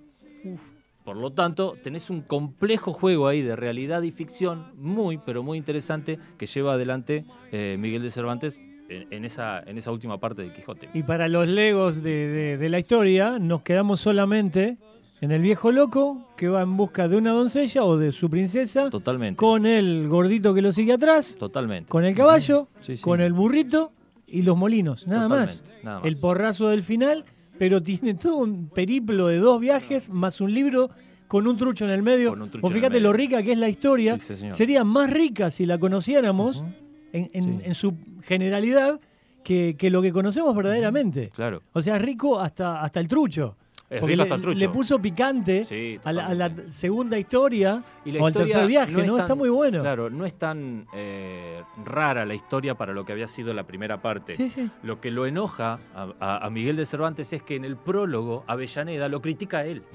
Por 1.03 1.17
lo 1.17 1.31
tanto, 1.31 1.73
tenés 1.83 2.09
un 2.09 2.21
complejo 2.21 2.93
juego 2.93 3.27
ahí 3.27 3.41
de 3.41 3.55
realidad 3.55 4.01
y 4.03 4.11
ficción 4.11 4.67
muy, 4.77 5.17
pero 5.17 5.43
muy 5.43 5.57
interesante 5.57 6.17
que 6.37 6.45
lleva 6.45 6.73
adelante 6.73 7.25
eh, 7.51 7.75
Miguel 7.79 8.01
de 8.01 8.09
Cervantes 8.09 8.59
en, 8.89 9.07
en 9.11 9.25
esa, 9.25 9.59
en 9.61 9.77
esa 9.77 9.91
última 9.91 10.19
parte 10.19 10.41
del 10.43 10.53
Quijote. 10.53 10.89
Y 10.93 11.03
para 11.03 11.27
los 11.27 11.47
legos 11.47 12.01
de, 12.03 12.27
de- 12.27 12.57
de 12.57 12.69
la 12.69 12.79
historia, 12.79 13.37
nos 13.39 13.61
quedamos 13.63 13.99
solamente 13.99 14.77
en 15.19 15.31
el 15.31 15.41
viejo 15.41 15.71
loco 15.71 16.27
que 16.37 16.47
va 16.49 16.61
en 16.61 16.75
busca 16.77 17.07
de 17.07 17.15
una 17.17 17.31
doncella 17.31 17.83
o 17.83 17.97
de 17.97 18.11
su 18.11 18.29
princesa, 18.29 18.89
Totalmente. 18.89 19.37
con 19.37 19.65
el 19.65 20.07
gordito 20.09 20.53
que 20.53 20.61
lo 20.61 20.71
sigue 20.73 20.93
atrás, 20.93 21.35
totalmente. 21.39 21.89
con 21.89 22.03
el 22.05 22.13
caballo, 22.15 22.67
Sí, 22.81 22.97
sí. 22.97 23.03
con 23.03 23.21
el 23.21 23.31
burrito 23.33 23.91
y 24.27 24.41
los 24.41 24.57
molinos, 24.57 25.07
nada 25.07 25.27
más. 25.29 25.63
Nada 25.83 25.99
más. 25.99 26.07
El 26.07 26.17
porrazo 26.17 26.67
del 26.69 26.81
final, 26.83 27.23
pero 27.57 27.81
tiene 27.83 28.13
todo 28.15 28.37
un 28.37 28.67
periplo 28.69 29.27
de 29.27 29.37
dos 29.37 29.59
viajes 29.61 30.09
más 30.09 30.41
un 30.41 30.53
libro 30.53 30.89
con 31.27 31.47
un 31.47 31.57
trucho 31.57 31.85
en 31.85 31.91
el 31.91 32.03
medio. 32.03 32.33
El 32.33 32.49
fíjate 32.49 32.89
medio. 32.89 32.99
lo 33.01 33.13
rica 33.13 33.41
que 33.43 33.53
es 33.53 33.57
la 33.57 33.69
historia. 33.69 34.19
Sí, 34.19 34.25
sí, 34.27 34.35
señor. 34.37 34.55
Sería 34.55 34.83
más 34.83 35.09
rica 35.09 35.49
si 35.49 35.65
la 35.65 35.77
conociéramos 35.77 36.63
en, 37.11 37.29
en- 37.33 37.43
Sí. 37.43 37.59
en 37.63 37.75
su 37.75 37.93
generalidad 38.21 38.99
que, 39.43 39.75
que 39.77 39.89
lo 39.89 40.01
que 40.01 40.11
conocemos 40.11 40.55
verdaderamente. 40.55 41.29
Claro. 41.35 41.61
O 41.73 41.81
sea, 41.81 41.95
es 41.97 42.01
rico 42.01 42.39
hasta, 42.39 42.81
hasta 42.81 42.99
el 42.99 43.07
trucho. 43.07 43.57
Es 43.93 43.99
Porque 43.99 44.15
le, 44.17 44.25
trucho. 44.25 44.59
le 44.59 44.69
puso 44.69 44.99
picante 44.99 45.63
Sí, 45.63 45.99
a, 46.03 46.11
la, 46.11 46.25
a 46.27 46.33
la 46.33 46.49
totalmente. 46.49 46.73
segunda 46.73 47.17
historia 47.19 47.83
Y 48.05 48.11
la 48.11 48.23
o 48.23 48.25
al 48.27 48.33
tercer 48.33 48.65
viaje, 48.67 48.91
¿no? 48.91 48.99
es 49.03 49.09
Está 49.09 49.27
tan- 49.27 49.37
muy 49.37 49.49
bueno. 49.49 49.81
Claro, 49.81 50.09
no 50.09 50.25
es 50.25 50.33
tan 50.37 50.87
eh, 50.93 51.61
rara 51.85 52.25
la 52.25 52.33
historia 52.33 52.75
para 52.75 52.93
lo 52.93 53.05
que 53.05 53.11
había 53.11 53.27
sido 53.27 53.53
la 53.53 53.63
primera 53.67 54.01
parte. 54.01 54.33
Sí, 54.33 54.49
sí. 54.49 54.69
Lo 54.81 54.99
que 54.99 55.11
lo 55.11 55.25
enoja 55.25 55.79
a, 55.95 56.07
a- 56.19 56.45
a 56.45 56.49
Miguel 56.49 56.75
de 56.77 56.85
Cervantes 56.85 57.31
es 57.33 57.43
que 57.43 57.55
en 57.55 57.65
el 57.65 57.77
prólogo 57.77 58.43
Avellaneda 58.47 59.07
lo 59.09 59.21
critica 59.21 59.59
a 59.59 59.65
él. 59.65 59.83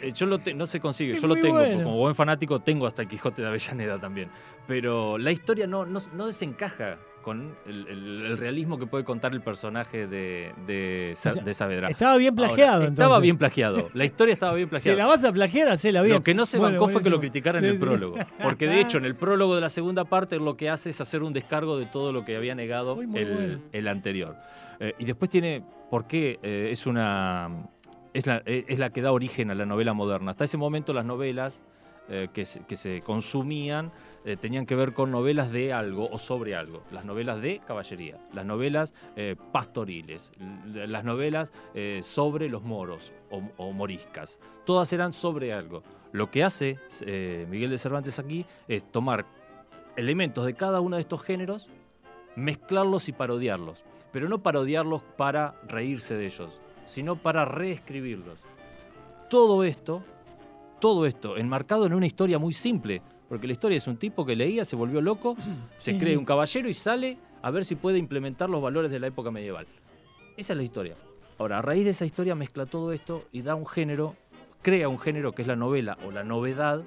Eh, 0.00 0.12
Yo 0.12 0.26
lo 0.26 0.38
te- 0.38 0.54
no 0.54 0.64
se 0.66 0.78
consigue, 0.78 1.14
Es 1.14 1.20
yo 1.20 1.26
lo 1.26 1.34
tengo, 1.34 1.54
bueno. 1.58 1.82
como 1.82 1.96
buen 1.96 2.14
fanático 2.14 2.60
tengo 2.60 2.86
hasta 2.86 3.02
el 3.02 3.08
Quijote 3.08 3.42
de 3.42 3.48
Avellaneda 3.48 3.98
también. 4.00 4.28
Pero 4.68 5.18
la 5.18 5.32
historia 5.32 5.66
no, 5.66 5.84
no, 5.86 5.98
no 6.14 6.26
desencaja 6.26 6.98
con 7.28 7.54
el, 7.66 7.86
el- 7.88 8.24
el 8.24 8.38
realismo 8.38 8.78
que 8.78 8.86
puede 8.86 9.04
contar 9.04 9.32
el 9.34 9.42
personaje 9.42 10.06
de, 10.06 10.52
de, 10.66 11.12
Sa- 11.14 11.28
O 11.28 11.32
sea, 11.32 11.42
de 11.42 11.52
Saavedra. 11.52 11.88
Estaba 11.88 12.16
bien 12.16 12.32
Ahora, 12.38 12.48
plagiado. 12.48 12.82
estaba 12.84 12.88
entonces. 12.88 13.22
bien 13.22 13.36
plagiado. 13.36 13.88
La 13.92 14.04
historia 14.06 14.32
estaba 14.32 14.54
bien 14.54 14.66
Si 14.68 14.70
plagiada. 14.70 14.96
la 14.98 15.04
vas 15.04 15.24
a 15.24 15.32
plagiar, 15.32 15.68
hacela 15.68 16.00
bien. 16.00 16.16
Lo 16.16 16.22
que 16.24 16.32
no 16.32 16.46
se 16.46 16.56
Bueno, 16.58 16.78
bancó 16.78 16.88
fue 16.90 17.02
que 17.02 17.10
lo 17.10 17.20
criticaran 17.20 17.62
en 17.64 17.72
el 17.72 17.78
prólogo. 17.78 18.16
Porque 18.42 18.66
de 18.66 18.80
hecho, 18.80 18.96
en 18.96 19.04
el 19.04 19.14
prólogo 19.24 19.54
de 19.54 19.60
la 19.60 19.68
segunda 19.68 20.06
parte, 20.06 20.38
lo 20.38 20.56
que 20.56 20.70
hace 20.70 20.88
es 20.88 21.00
hacer 21.02 21.22
un 21.22 21.34
descargo 21.34 21.78
de 21.78 21.84
todo 21.84 22.12
lo 22.12 22.24
que 22.24 22.34
había 22.36 22.54
negado 22.54 22.96
Muy, 22.96 23.06
muy 23.06 23.20
el, 23.20 23.34
bueno. 23.34 23.60
el 23.72 23.88
anterior. 23.88 24.36
Eh, 24.80 24.94
y 24.98 25.04
después 25.04 25.30
tiene. 25.30 25.62
¿Por 25.90 26.06
qué? 26.06 26.38
Eh, 26.42 26.68
es 26.72 26.86
una. 26.86 27.50
Es 28.14 28.26
la, 28.26 28.42
eh, 28.46 28.64
es 28.68 28.78
la 28.78 28.88
que 28.90 29.02
da 29.02 29.12
origen 29.12 29.50
a 29.50 29.54
la 29.54 29.66
novela 29.66 29.92
moderna. 29.92 30.30
Hasta 30.30 30.44
ese 30.44 30.56
momento, 30.56 30.94
las 30.94 31.04
novelas 31.04 31.62
eh, 32.10 32.28
que, 32.32 32.44
se, 32.44 33.02
consumían 33.02 33.92
eh, 34.24 34.38
tenían 34.38 34.64
que 34.64 34.74
ver 34.74 34.94
con 34.94 35.10
novelas 35.10 35.52
de 35.52 35.74
algo 35.74 36.08
o 36.10 36.18
sobre 36.18 36.54
algo. 36.56 36.82
Las 36.90 37.04
novelas 37.04 37.42
de 37.42 37.60
caballería, 37.66 38.18
las 38.32 38.46
novelas 38.46 38.94
eh, 39.14 39.36
pastoriles, 39.52 40.32
las 40.72 41.04
novelas 41.04 41.52
sobre 42.00 42.48
los 42.48 42.62
moros 42.62 43.12
o, 43.30 43.42
o 43.58 43.72
moriscas. 43.72 44.38
Todas 44.64 44.92
eran 44.92 45.12
sobre 45.12 45.52
algo. 45.52 45.82
Lo 46.12 46.30
que 46.30 46.44
hace 46.44 46.78
Miguel 47.48 47.70
de 47.70 47.78
Cervantes 47.78 48.18
aquí 48.18 48.46
es 48.66 48.90
tomar 48.90 49.26
elementos 49.96 50.46
de 50.46 50.54
cada 50.54 50.80
uno 50.80 50.96
de 50.96 51.02
estos 51.02 51.22
géneros, 51.22 51.68
mezclarlos 52.36 53.08
y 53.08 53.12
parodiarlos. 53.12 53.84
Pero 54.12 54.28
no 54.30 54.42
parodiarlos 54.42 55.02
para 55.02 55.60
reírse 55.68 56.14
de 56.14 56.26
ellos, 56.26 56.60
sino 56.86 57.16
para 57.16 57.44
reescribirlos. 57.44 58.40
Todo 59.28 59.62
esto, 59.64 60.02
todo 60.80 61.06
esto 61.06 61.36
enmarcado 61.36 61.86
en 61.86 61.94
una 61.94 62.06
historia 62.06 62.38
muy 62.38 62.52
simple, 62.52 63.02
porque 63.28 63.46
la 63.46 63.52
historia 63.52 63.76
es 63.76 63.86
un 63.86 63.96
tipo 63.96 64.24
que 64.24 64.36
leía, 64.36 64.64
se 64.64 64.76
volvió 64.76 65.00
loco, 65.00 65.36
se 65.78 65.98
cree 65.98 66.16
un 66.16 66.24
caballero 66.24 66.68
y 66.68 66.74
sale 66.74 67.18
a 67.42 67.50
ver 67.50 67.64
si 67.64 67.74
puede 67.76 67.98
implementar 67.98 68.48
los 68.50 68.60
valores 68.62 68.90
de 68.90 68.98
la 69.00 69.06
época 69.08 69.30
medieval. 69.30 69.66
Esa 70.36 70.52
es 70.52 70.56
la 70.56 70.62
historia. 70.62 70.94
Ahora, 71.38 71.58
a 71.58 71.62
raíz 71.62 71.84
de 71.84 71.90
esa 71.90 72.04
historia 72.04 72.34
mezcla 72.34 72.66
todo 72.66 72.92
esto 72.92 73.24
y 73.32 73.42
da 73.42 73.54
un 73.54 73.66
género, 73.66 74.16
crea 74.62 74.88
un 74.88 74.98
género 74.98 75.32
que 75.32 75.42
es 75.42 75.48
la 75.48 75.54
novela 75.56 75.96
o 76.06 76.10
la 76.10 76.24
novedad, 76.24 76.82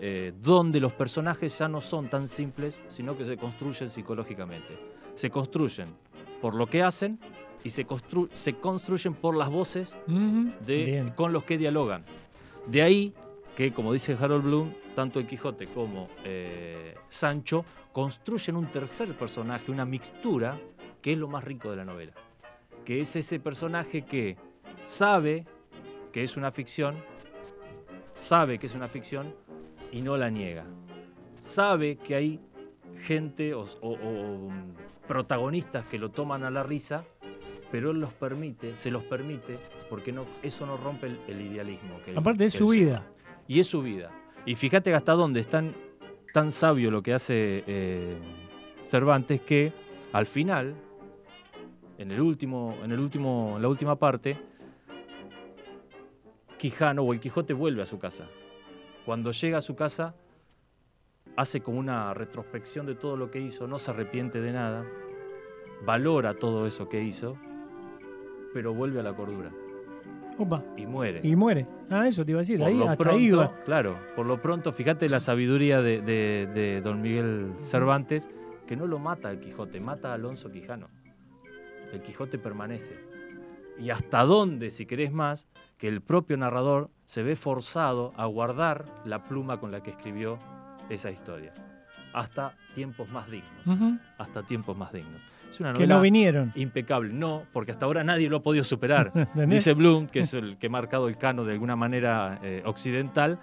eh, 0.00 0.32
donde 0.42 0.80
los 0.80 0.92
personajes 0.92 1.56
ya 1.56 1.68
no 1.68 1.80
son 1.80 2.08
tan 2.10 2.26
simples, 2.26 2.80
sino 2.88 3.16
que 3.16 3.24
se 3.24 3.36
construyen 3.36 3.88
psicológicamente. 3.88 4.76
Se 5.14 5.30
construyen 5.30 5.94
por 6.42 6.56
lo 6.56 6.66
que 6.66 6.82
hacen 6.82 7.20
y 7.62 7.70
se, 7.70 7.86
constru- 7.86 8.28
se 8.34 8.54
construyen 8.54 9.14
por 9.14 9.36
las 9.36 9.48
voces 9.48 9.96
Ujú. 10.08 10.50
de, 10.66 10.84
Bien. 10.84 11.10
con 11.10 11.32
los 11.32 11.44
que 11.44 11.56
dialogan. 11.56 12.04
De 12.66 12.82
ahí 12.82 13.12
que, 13.56 13.72
como 13.72 13.92
dice 13.92 14.16
Harold 14.18 14.44
Bloom, 14.44 14.74
tanto 14.94 15.20
el 15.20 15.26
Quijote 15.26 15.66
como 15.66 16.08
eh, 16.24 16.94
Sancho 17.08 17.64
construyen 17.92 18.56
un 18.56 18.70
tercer 18.70 19.16
personaje, 19.16 19.70
una 19.70 19.84
mixtura, 19.84 20.58
que 21.00 21.12
es 21.12 21.18
lo 21.18 21.28
más 21.28 21.44
rico 21.44 21.70
de 21.70 21.76
la 21.76 21.84
novela. 21.84 22.12
Que 22.84 23.00
es 23.00 23.14
ese 23.16 23.38
personaje 23.40 24.02
que 24.02 24.36
sabe 24.82 25.46
que 26.12 26.22
es 26.22 26.36
una 26.36 26.50
ficción, 26.50 26.96
sabe 28.14 28.58
que 28.58 28.66
es 28.66 28.74
una 28.74 28.88
ficción 28.88 29.34
y 29.92 30.00
no 30.00 30.16
la 30.16 30.30
niega. 30.30 30.64
Sabe 31.38 31.96
que 31.96 32.14
hay 32.14 32.40
gente 33.02 33.54
o, 33.54 33.64
mm, 33.64 35.06
protagonistas 35.06 35.84
que 35.84 35.98
lo 35.98 36.10
toman 36.10 36.44
a 36.44 36.50
la 36.50 36.62
risa, 36.62 37.04
pero 37.74 37.90
él 37.90 37.98
los 37.98 38.12
permite, 38.12 38.76
se 38.76 38.88
los 38.88 39.02
permite, 39.02 39.58
porque 39.90 40.12
no, 40.12 40.26
eso 40.44 40.64
no 40.64 40.76
rompe 40.76 41.08
el, 41.08 41.18
el 41.26 41.40
idealismo. 41.40 42.00
Que 42.04 42.12
él- 42.12 42.18
Aparte 42.18 42.44
es 42.44 42.52
que 42.52 42.58
su 42.58 42.68
vida. 42.68 43.04
Y 43.48 43.58
es 43.58 43.66
su 43.66 43.82
vida. 43.82 44.12
Y 44.46 44.54
fíjate 44.54 44.94
hasta 44.94 45.10
dónde 45.14 45.40
es 45.40 45.48
tan, 45.48 45.74
tan 46.32 46.52
sabio 46.52 46.92
lo 46.92 47.02
que 47.02 47.14
hace 47.14 47.64
eh, 47.66 48.16
Cervantes 48.80 49.40
que 49.40 49.72
al 50.12 50.26
final, 50.26 50.76
en 51.98 52.12
el 52.12 52.20
último, 52.20 52.76
en 52.84 52.92
el 52.92 53.00
último, 53.00 53.54
en 53.56 53.62
la 53.62 53.68
última 53.68 53.96
parte, 53.98 54.38
Quijano 56.56 57.02
o 57.02 57.12
el 57.12 57.18
Quijote 57.18 57.54
vuelve 57.54 57.82
a 57.82 57.86
su 57.86 57.98
casa. 57.98 58.28
Cuando 59.04 59.32
llega 59.32 59.58
a 59.58 59.62
su 59.62 59.74
casa, 59.74 60.14
hace 61.36 61.60
como 61.60 61.80
una 61.80 62.14
retrospección 62.14 62.86
de 62.86 62.94
todo 62.94 63.16
lo 63.16 63.32
que 63.32 63.40
hizo, 63.40 63.66
no 63.66 63.80
se 63.80 63.90
arrepiente 63.90 64.40
de 64.40 64.52
nada, 64.52 64.86
valora 65.84 66.34
todo 66.34 66.68
eso 66.68 66.88
que 66.88 67.02
hizo, 67.02 67.36
pero 68.54 68.72
vuelve 68.72 69.00
a 69.00 69.02
la 69.02 69.12
cordura 69.14 69.50
Opa. 70.38 70.62
y 70.76 70.86
muere. 70.86 71.20
Y 71.22 71.36
muere. 71.36 71.66
Ah, 71.90 72.08
eso 72.08 72.24
te 72.24 72.30
iba 72.30 72.38
a 72.40 72.42
decir. 72.42 72.58
Por 72.58 72.68
Ahí, 72.68 72.78
lo 72.78 72.84
hasta 72.88 72.96
pronto, 72.96 73.18
ahí 73.18 73.24
iba. 73.26 73.54
claro, 73.64 73.98
por 74.16 74.24
lo 74.26 74.40
pronto, 74.40 74.72
fíjate 74.72 75.08
la 75.10 75.20
sabiduría 75.20 75.82
de, 75.82 76.00
de- 76.00 76.48
de 76.54 76.80
don 76.80 77.02
Miguel 77.02 77.52
Cervantes, 77.58 78.30
que 78.66 78.76
no 78.76 78.86
lo 78.86 78.98
mata 78.98 79.30
el 79.30 79.38
Quijote, 79.40 79.78
mata 79.80 80.10
a 80.10 80.14
Alonso 80.14 80.50
Quijano. 80.50 80.88
El 81.92 82.00
Quijote 82.00 82.38
permanece. 82.38 82.96
Y 83.78 83.90
hasta 83.90 84.22
dónde, 84.24 84.70
si 84.70 84.86
querés 84.86 85.12
más, 85.12 85.46
que 85.78 85.88
el 85.88 86.00
propio 86.00 86.36
narrador 86.36 86.90
se 87.04 87.22
ve 87.22 87.36
forzado 87.36 88.12
a 88.16 88.26
guardar 88.26 88.86
la 89.04 89.24
pluma 89.24 89.60
con 89.60 89.70
la 89.72 89.82
que 89.82 89.90
escribió 89.90 90.38
esa 90.88 91.10
historia. 91.10 91.52
Hasta 92.12 92.56
tiempos 92.74 93.08
más 93.10 93.28
dignos. 93.30 94.00
Hasta 94.18 94.42
tiempos 94.44 94.76
más 94.76 94.92
dignos. 94.92 95.20
Es 95.54 95.60
una 95.60 95.72
Que 95.72 95.86
no 95.86 96.00
vinieron. 96.00 96.52
impecable. 96.56 97.12
No, 97.12 97.44
porque 97.52 97.70
hasta 97.70 97.86
ahora 97.86 98.02
nadie 98.02 98.28
lo 98.28 98.38
ha 98.38 98.42
podido 98.42 98.64
superar. 98.64 99.12
Dice 99.48 99.72
Bloom, 99.74 100.08
que 100.08 100.20
es 100.20 100.34
el 100.34 100.56
que 100.58 100.66
ha 100.66 100.70
marcado 100.70 101.08
el 101.08 101.16
cano 101.16 101.44
de 101.44 101.52
alguna 101.52 101.76
manera 101.76 102.40
eh, 102.42 102.62
occidental, 102.64 103.38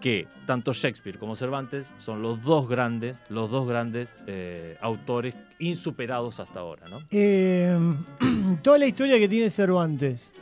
que 0.00 0.28
tanto 0.44 0.74
Shakespeare 0.74 1.18
como 1.18 1.34
Cervantes 1.36 1.90
son 1.96 2.20
los 2.20 2.42
dos 2.42 2.68
grandes, 2.68 3.22
los 3.30 3.50
dos 3.50 3.66
grandes 3.66 4.18
eh, 4.26 4.76
autores 4.82 5.34
insuperados 5.58 6.38
hasta 6.40 6.60
ahora, 6.60 6.86
¿no? 6.88 6.98
Eh, 7.10 7.74
toda 8.62 8.76
la 8.76 8.86
historia 8.86 9.18
que 9.18 9.28
tiene 9.28 9.48
Cervantes, 9.48 10.34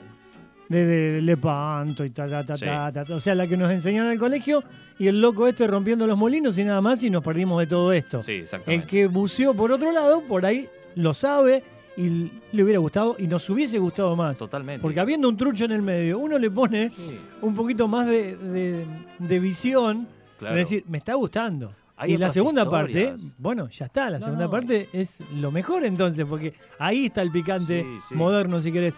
de, 0.68 0.86
de 0.86 1.20
Lepanto 1.22 2.02
y 2.04 2.10
ta, 2.10 2.26
ta, 2.28 2.44
ta, 2.46 2.56
Sí. 2.56 2.64
ta, 2.64 2.90
ta, 2.90 3.04
ta, 3.04 3.14
o 3.14 3.20
sea, 3.20 3.34
la 3.34 3.46
que 3.46 3.56
nos 3.58 3.70
enseñaron 3.70 4.06
en 4.08 4.14
el 4.14 4.18
colegio, 4.18 4.64
y 4.98 5.06
el 5.06 5.20
loco 5.20 5.46
este 5.46 5.66
rompiendo 5.66 6.06
los 6.06 6.16
molinos 6.16 6.56
y 6.58 6.64
nada 6.64 6.80
más, 6.80 7.02
y 7.04 7.10
nos 7.10 7.22
perdimos 7.22 7.60
de 7.60 7.66
todo 7.66 7.92
esto. 7.92 8.22
Sí, 8.22 8.32
exactamente. 8.32 8.82
el 8.82 8.88
que 8.90 9.06
buceó 9.06 9.52
por 9.54 9.70
otro 9.70 9.92
lado, 9.92 10.22
por 10.22 10.46
ahí 10.46 10.68
lo 10.96 11.14
sabe 11.14 11.62
y 11.96 12.30
le 12.52 12.62
hubiera 12.64 12.78
gustado 12.78 13.16
y 13.18 13.26
nos 13.26 13.48
hubiese 13.50 13.78
gustado 13.78 14.16
más. 14.16 14.38
Totalmente. 14.38 14.80
Porque 14.82 14.98
habiendo 15.00 15.28
un 15.28 15.36
trucho 15.36 15.64
en 15.66 15.72
el 15.72 15.82
medio, 15.82 16.18
uno 16.18 16.38
le 16.38 16.50
pone 16.50 16.90
Sí, 16.90 17.18
un 17.42 17.54
poquito 17.54 17.86
más 17.88 18.06
de, 18.06 18.36
de- 18.36 18.86
de 19.18 19.38
visión, 19.40 20.08
claro. 20.38 20.54
es 20.56 20.68
decir, 20.68 20.84
me 20.88 20.98
está 20.98 21.14
gustando. 21.14 21.74
Hay 21.96 22.14
y 22.14 22.16
la 22.16 22.30
segunda 22.30 22.62
historias. 22.62 23.10
parte, 23.20 23.32
bueno, 23.38 23.68
ya 23.68 23.84
está, 23.84 24.10
la 24.10 24.18
No, 24.18 24.24
segunda 24.24 24.44
no. 24.46 24.50
parte 24.50 24.88
es 24.92 25.22
lo 25.34 25.50
mejor 25.52 25.84
entonces, 25.84 26.24
porque 26.26 26.54
ahí 26.78 27.06
está 27.06 27.22
el 27.22 27.30
picante 27.30 27.82
Sí, 27.82 27.98
sí. 28.08 28.14
moderno, 28.14 28.60
si 28.60 28.72
querés. 28.72 28.94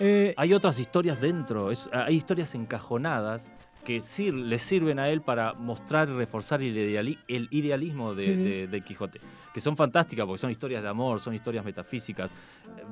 Eh, 0.00 0.32
Hay 0.36 0.54
otras 0.54 0.78
historias 0.78 1.20
dentro, 1.20 1.70
es- 1.72 1.90
hay 1.92 2.14
historias 2.14 2.54
encajonadas 2.54 3.48
que 3.88 4.02
sir- 4.02 4.34
le 4.34 4.58
sirven 4.58 4.98
a 4.98 5.08
él 5.08 5.22
para 5.22 5.54
mostrar 5.54 6.10
y 6.10 6.12
reforzar 6.12 6.60
el, 6.60 6.76
ideali- 6.76 7.18
el 7.26 7.48
idealismo 7.50 8.14
de, 8.14 8.26
Sí, 8.26 8.34
sí. 8.34 8.42
de- 8.42 8.66
de 8.68 8.80
Quijote, 8.82 9.18
que 9.54 9.60
son 9.60 9.78
fantásticas 9.78 10.26
porque 10.26 10.38
son 10.38 10.50
historias 10.50 10.82
de 10.82 10.88
amor, 10.90 11.20
son 11.20 11.34
historias 11.34 11.64
metafísicas. 11.64 12.30
Eh, 12.30 12.82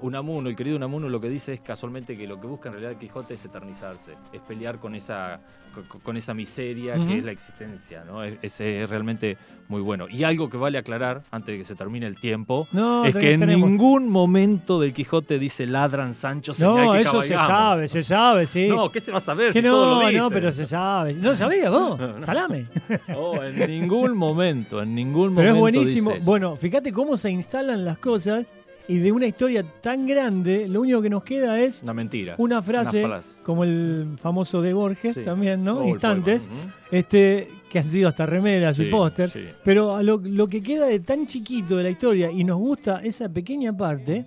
Unamuno, 0.00 0.48
el 0.48 0.56
querido 0.56 0.76
Unamuno, 0.78 1.08
lo 1.10 1.20
que 1.20 1.28
dice 1.28 1.52
es 1.52 1.60
casualmente 1.60 2.16
que 2.16 2.26
lo 2.26 2.40
que 2.40 2.46
busca 2.46 2.70
en 2.70 2.76
realidad 2.76 2.98
Quijote 2.98 3.34
es 3.34 3.44
eternizarse, 3.44 4.14
es 4.32 4.40
pelear 4.40 4.78
con 4.80 4.94
esa, 4.94 5.40
con, 5.74 6.00
con 6.00 6.16
esa 6.16 6.32
miseria 6.34 6.94
que 6.94 7.18
es 7.18 7.24
la 7.24 7.30
existencia, 7.30 8.02
¿no? 8.04 8.24
Es, 8.24 8.60
es, 8.60 8.88
realmente 8.90 9.36
muy 9.68 9.80
bueno. 9.80 10.06
Y 10.10 10.24
algo 10.24 10.50
que 10.50 10.56
vale 10.56 10.76
aclarar 10.78 11.22
antes 11.30 11.54
de 11.54 11.58
que 11.58 11.64
se 11.64 11.74
termine 11.74 12.06
el 12.06 12.16
tiempo, 12.16 12.68
no, 12.72 13.04
es 13.04 13.14
que 13.16 13.32
en 13.32 13.40
tenemos- 13.40 13.70
ningún 13.70 14.08
momento 14.08 14.78
del 14.80 14.92
Quijote 14.92 15.38
dice 15.38 15.66
ladran 15.66 16.12
Sancho, 16.14 16.52
señal 16.52 16.86
No, 16.86 16.92
que 16.92 17.00
eso 17.00 17.22
se 17.22 17.34
cabalgamos". 17.34 17.74
sabe, 17.76 17.88
se 17.88 18.02
sabe, 18.02 18.46
sí. 18.46 18.68
No, 18.68 18.90
¿qué 18.92 19.00
se 19.00 19.10
va 19.12 19.18
a 19.18 19.20
saber 19.20 19.52
Que 19.52 19.62
si 19.62 19.68
todo 19.68 19.86
lo 19.86 20.00
no, 20.02 20.06
dice? 20.08 20.18
no, 20.18 20.28
pero 20.30 20.52
se 20.52 20.66
sabe. 20.66 21.14
No 21.14 21.34
sabías 21.34 21.70
vos, 21.70 21.98
salame. 22.18 22.66
Oh, 23.16 23.42
en 23.42 23.58
ningún 23.68 24.16
momento, 24.16 24.82
en 24.82 24.94
ningún 24.94 25.34
Pero 25.34 25.54
momento 25.54 25.54
es 25.54 25.60
buenísimo. 25.60 26.10
dice 26.10 26.20
eso. 26.20 26.30
Bueno, 26.30 26.56
fíjate 26.56 26.92
cómo 26.92 27.16
se 27.16 27.30
instalan 27.30 27.84
las 27.84 27.98
cosas 27.98 28.44
y 28.88 28.98
de 28.98 29.12
una 29.12 29.26
historia 29.26 29.64
tan 29.80 30.06
grande, 30.08 30.66
lo 30.68 30.80
único 30.80 31.00
que 31.00 31.08
nos 31.08 31.22
queda 31.22 31.60
es 31.60 31.82
Una 31.84 31.94
mentira. 31.94 32.34
una 32.38 32.60
frase, 32.60 32.98
Una 33.04 33.08
frase. 33.14 33.42
como 33.44 33.62
el 33.64 34.18
famoso 34.20 34.60
de 34.60 34.72
Borges 34.74 35.14
Sí. 35.14 35.20
también, 35.22 35.62
¿no? 35.64 35.78
Oh, 35.78 35.86
Instantes, 35.88 36.48
poema. 36.48 36.74
Este, 36.90 37.48
que 37.72 37.78
han 37.78 37.86
sido 37.86 38.10
hasta 38.10 38.26
remeras 38.26 38.78
y 38.78 38.84
póster. 38.90 39.30
sí. 39.30 39.44
Pero 39.64 39.96
a 39.96 40.02
lo, 40.02 40.18
lo 40.18 40.46
que 40.46 40.62
queda 40.62 40.84
de 40.84 41.00
tan 41.00 41.26
chiquito 41.26 41.78
de 41.78 41.84
la 41.84 41.88
historia 41.88 42.30
y 42.30 42.44
nos 42.44 42.58
gusta 42.58 43.00
esa 43.02 43.30
pequeña 43.30 43.74
parte, 43.74 44.26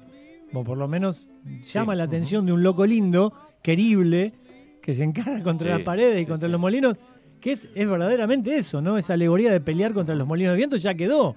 o 0.51 0.63
por 0.63 0.79
lo 0.79 0.87
menos 0.87 1.29
llama 1.61 1.93
la 1.93 2.05
atención 2.05 2.47
de 2.47 2.53
un 2.53 2.63
loco 2.63 2.87
lindo, 2.87 3.31
querible, 3.61 4.33
que 4.81 4.95
se 4.95 5.03
encara 5.03 5.43
contra 5.43 5.69
las 5.69 5.81
paredes 5.81 6.23
y 6.23 6.25
contra 6.25 6.49
los 6.49 6.59
molinos, 6.59 6.97
que 7.39 7.51
es, 7.51 7.69
es 7.75 7.87
verdaderamente 7.87 8.55
eso, 8.57 8.81
¿no? 8.81 8.97
Esa 8.97 9.13
alegoría 9.13 9.51
de 9.51 9.61
pelear 9.61 9.93
contra 9.93 10.15
los 10.15 10.27
molinos 10.27 10.53
de 10.53 10.57
viento 10.57 10.77
ya 10.77 10.95
quedó. 10.95 11.35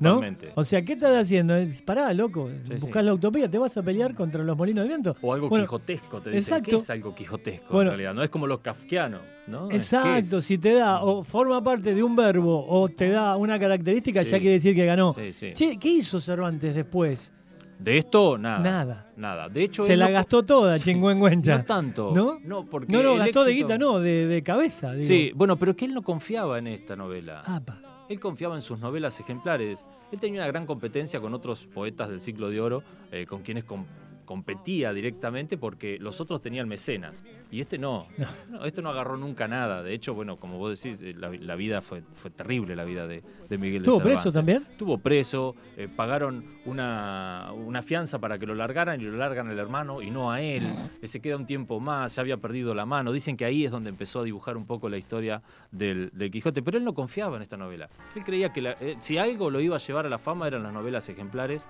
¿No? 0.00 0.14
Totalmente. 0.14 0.52
O 0.54 0.64
sea, 0.64 0.82
¿qué 0.82 0.94
estás 0.94 1.14
haciendo? 1.16 1.54
Pará, 1.84 2.12
loco, 2.14 2.48
Sí, 2.66 2.74
buscás 2.80 3.02
sí. 3.02 3.06
la 3.06 3.14
utopía, 3.14 3.48
¿te 3.50 3.58
vas 3.58 3.76
a 3.76 3.82
pelear 3.82 4.14
contra 4.14 4.42
los 4.42 4.56
molinos 4.56 4.84
de 4.84 4.88
viento? 4.88 5.16
O 5.22 5.32
algo 5.32 5.48
Bueno, 5.48 5.64
quijotesco, 5.64 6.20
te 6.20 6.30
dicen. 6.30 6.54
exacto. 6.54 6.70
¿Qué 6.70 6.76
es 6.76 6.90
algo 6.90 7.14
quijotesco 7.14 7.72
Bueno. 7.74 7.90
en 7.90 7.96
realidad? 7.98 8.14
No 8.14 8.22
es 8.22 8.30
como 8.30 8.46
lo 8.46 8.60
kafkiano, 8.62 9.18
¿no? 9.48 9.64
Es- 9.70 9.90
¿qué 9.90 9.96
Exacto, 9.96 10.38
es? 10.38 10.44
si 10.44 10.58
te 10.58 10.74
da 10.74 11.02
o 11.02 11.22
forma 11.24 11.62
parte 11.62 11.94
de 11.94 12.02
un 12.02 12.14
verbo 12.16 12.64
o 12.68 12.88
te 12.88 13.08
da 13.10 13.36
una 13.36 13.58
característica, 13.58 14.22
ya 14.22 14.38
quiere 14.38 14.54
decir 14.54 14.74
que 14.74 14.84
ganó. 14.86 15.12
Sí, 15.12 15.32
sí. 15.32 15.52
Che, 15.54 15.78
¿qué 15.78 15.88
hizo 15.88 16.20
Cervantes 16.20 16.74
después? 16.74 17.32
De 17.78 17.98
esto, 17.98 18.38
nada. 18.38 18.60
Nada. 18.60 19.06
Nada. 19.16 19.48
De 19.48 19.64
hecho, 19.64 19.84
Se 19.84 19.96
la 19.96 20.06
no- 20.06 20.12
gastó 20.12 20.44
toda, 20.44 20.78
Sí. 20.78 20.84
chingüengüencha. 20.92 21.58
No 21.58 21.64
tanto. 21.64 22.12
¿No? 22.14 22.38
No, 22.44 22.64
porque 22.64 22.92
No, 22.92 23.02
no, 23.02 23.16
gastó 23.16 23.44
de 23.44 23.54
guita, 23.54 23.76
no, 23.76 23.98
de, 23.98 24.28
de 24.28 24.42
cabeza. 24.44 24.92
Digo. 24.92 25.04
Sí, 25.04 25.32
bueno, 25.34 25.56
pero 25.58 25.74
que 25.74 25.86
él 25.86 25.94
no 25.94 26.02
confiaba 26.02 26.60
en 26.60 26.68
esta 26.68 26.94
novela. 26.94 27.42
Apa. 27.44 27.80
Él 28.12 28.20
confiaba 28.20 28.54
en 28.54 28.60
sus 28.60 28.78
novelas 28.78 29.18
ejemplares. 29.20 29.86
Él 30.12 30.20
tenía 30.20 30.42
una 30.42 30.46
gran 30.46 30.66
competencia 30.66 31.18
con 31.18 31.32
otros 31.32 31.66
poetas 31.66 32.10
del 32.10 32.20
siglo 32.20 32.50
de 32.50 32.60
oro, 32.60 32.82
eh, 33.10 33.24
con 33.26 33.40
quienes 33.40 33.64
com- 33.64 33.86
competía 34.24 34.92
directamente 34.92 35.58
porque 35.58 35.98
los 35.98 36.20
otros 36.20 36.40
tenían 36.40 36.68
mecenas 36.68 37.24
y 37.50 37.60
este 37.60 37.78
no. 37.78 38.06
no. 38.50 38.64
este 38.64 38.82
no 38.82 38.90
agarró 38.90 39.16
nunca 39.16 39.48
nada. 39.48 39.82
De 39.82 39.94
hecho, 39.94 40.14
bueno, 40.14 40.38
como 40.38 40.58
vos 40.58 40.82
decís, 40.82 41.02
eh, 41.02 41.14
la, 41.14 41.54
vida 41.54 41.82
fue, 41.82 42.02
fue 42.14 42.30
terrible, 42.30 42.74
la 42.76 42.84
vida 42.84 43.06
de, 43.06 43.22
de 43.48 43.58
Miguel 43.58 43.82
de 43.82 43.88
¿Estuvo 43.88 44.02
preso 44.02 44.32
también? 44.32 44.66
Estuvo 44.70 44.98
preso, 44.98 45.54
eh, 45.76 45.88
pagaron 45.88 46.44
una, 46.64 47.52
una 47.52 47.82
fianza 47.82 48.18
para 48.18 48.38
que 48.38 48.46
lo 48.46 48.54
largaran 48.54 49.00
y 49.00 49.04
lo 49.04 49.16
largan 49.16 49.48
al 49.48 49.58
hermano 49.58 50.02
y 50.02 50.10
no 50.10 50.30
a 50.30 50.40
él. 50.40 50.66
se 51.02 51.20
queda 51.20 51.36
un 51.36 51.46
tiempo 51.46 51.80
más, 51.80 52.16
ya 52.16 52.22
había 52.22 52.36
perdido 52.36 52.74
la 52.74 52.86
mano. 52.86 53.12
Dicen 53.12 53.36
que 53.36 53.44
ahí 53.44 53.64
es 53.64 53.70
donde 53.70 53.90
empezó 53.90 54.20
a 54.20 54.24
dibujar 54.24 54.56
un 54.56 54.66
poco 54.66 54.88
la 54.88 54.96
historia 54.96 55.42
del, 55.70 56.10
Quijote, 56.30 56.62
pero 56.62 56.78
él 56.78 56.84
no 56.84 56.94
confiaba 56.94 57.36
en 57.36 57.42
esta 57.42 57.56
novela. 57.56 57.90
Él 58.16 58.24
creía 58.24 58.52
que 58.52 58.76
eh, 58.80 58.96
si 59.00 59.18
algo 59.18 59.50
lo 59.50 59.60
iba 59.60 59.76
a 59.76 59.78
llevar 59.78 60.06
a 60.06 60.08
la 60.08 60.18
fama 60.18 60.46
eran 60.46 60.62
las 60.62 60.72
novelas 60.72 61.08
ejemplares, 61.08 61.66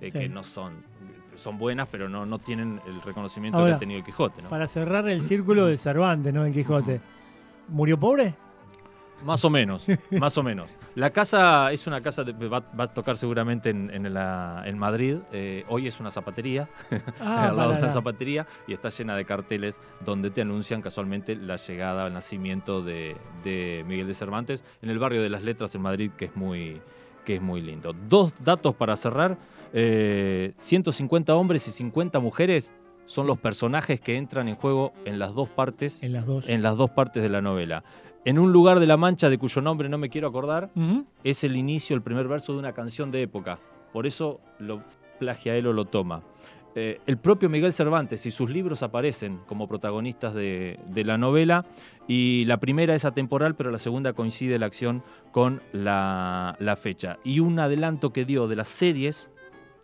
que 0.00 0.28
no 0.28 0.42
son 0.42 0.84
son 1.36 1.58
buenas, 1.58 1.88
pero 1.90 2.08
no, 2.08 2.26
no 2.26 2.38
tienen 2.38 2.80
el 2.86 3.00
reconocimiento 3.02 3.64
que 3.64 3.72
ha 3.72 3.78
tenido 3.78 3.98
el 3.98 4.04
Quijote. 4.04 4.42
Para 4.42 4.66
cerrar 4.66 5.08
el 5.08 5.22
círculo 5.22 5.66
de 5.66 5.76
Cervantes, 5.76 6.32
¿no? 6.32 6.44
En 6.44 6.52
Quijote. 6.52 7.00
¿Murió 7.68 7.98
pobre? 7.98 8.34
Más 9.24 9.44
o 9.44 9.50
menos, 9.50 9.86
más 10.20 10.36
o 10.36 10.42
menos. 10.42 10.74
La 10.94 11.10
casa 11.10 11.72
es 11.72 11.86
una 11.86 12.02
casa, 12.02 12.22
de, 12.22 12.32
va, 12.48 12.64
a 12.76 12.86
tocar 12.86 13.16
seguramente 13.16 13.70
en, 13.70 13.90
en, 13.90 14.78
Madrid. 14.78 15.18
Eh, 15.32 15.64
hoy 15.68 15.86
es 15.86 15.98
una 16.00 16.10
zapatería, 16.10 16.68
ah, 17.20 17.48
al 17.48 17.56
lado 17.56 17.72
de 17.72 17.78
una 17.78 17.90
zapatería, 17.90 18.46
y 18.66 18.74
está 18.74 18.90
llena 18.90 19.16
de 19.16 19.24
carteles 19.24 19.80
donde 20.04 20.30
te 20.30 20.42
anuncian 20.42 20.82
casualmente 20.82 21.34
la 21.34 21.56
llegada, 21.56 22.06
el 22.06 22.12
nacimiento 22.12 22.82
de, 22.82 23.16
de 23.42 23.84
Miguel 23.88 24.06
de 24.06 24.14
Cervantes 24.14 24.64
en 24.82 24.90
el 24.90 24.98
barrio 24.98 25.22
de 25.22 25.30
las 25.30 25.42
Letras 25.42 25.74
en 25.74 25.82
Madrid, 25.82 26.10
que 26.16 26.26
es 26.26 26.36
muy, 26.36 26.80
que 27.26 27.34
es 27.34 27.42
muy 27.42 27.60
lindo. 27.60 27.92
Dos 28.08 28.32
datos 28.42 28.74
para 28.74 28.96
cerrar. 28.96 29.36
150 29.72 31.32
eh, 31.32 31.34
hombres 31.34 31.68
y 31.68 31.72
50 31.72 32.20
mujeres 32.20 32.72
son 33.04 33.26
los 33.26 33.36
personajes 33.36 34.00
que 34.00 34.16
entran 34.16 34.48
en 34.48 34.54
juego 34.54 34.94
en 35.04 35.18
las 35.18 35.34
dos 35.34 35.48
partes. 35.48 36.02
En 36.02 36.12
las 36.14 36.24
dos. 36.24 36.48
En 36.48 36.62
las 36.62 36.76
dos 36.76 36.90
partes 36.90 37.22
de 37.22 37.28
la 37.28 37.42
novela. 37.42 37.84
En 38.24 38.38
un 38.38 38.52
lugar 38.52 38.80
de 38.80 38.86
la 38.86 38.96
Mancha 38.96 39.28
de 39.28 39.38
cuyo 39.38 39.60
nombre 39.60 39.88
no 39.88 39.98
me 39.98 40.08
quiero 40.08 40.28
acordar, 40.28 40.70
es 41.22 41.44
el 41.44 41.56
inicio, 41.56 41.94
el 41.94 42.02
primer 42.02 42.26
verso 42.26 42.52
de 42.54 42.58
una 42.58 42.72
canción 42.72 43.10
de 43.10 43.22
época. 43.22 43.58
Por 43.92 44.06
eso 44.06 44.40
lo 44.58 44.82
plagia 45.18 45.54
él 45.54 45.66
o 45.66 45.72
lo 45.72 45.84
toma. 45.84 46.22
Eh, 46.78 47.00
el 47.06 47.16
propio 47.16 47.48
Miguel 47.48 47.72
Cervantes 47.72 48.26
y 48.26 48.30
sus 48.30 48.50
libros 48.50 48.82
aparecen 48.82 49.40
como 49.46 49.66
protagonistas 49.66 50.34
de, 50.34 50.78
la 51.06 51.16
novela 51.16 51.64
y 52.06 52.44
la 52.44 52.58
primera 52.58 52.94
es 52.94 53.06
atemporal, 53.06 53.54
pero 53.54 53.70
la 53.70 53.78
segunda 53.78 54.12
coincide 54.12 54.58
la 54.58 54.66
acción 54.66 55.02
con 55.32 55.62
la, 55.72 56.54
fecha. 56.78 57.16
Y 57.24 57.40
un 57.40 57.58
adelanto 57.60 58.12
que 58.12 58.26
dio 58.26 58.46
de 58.46 58.56
las 58.56 58.68
series 58.68 59.30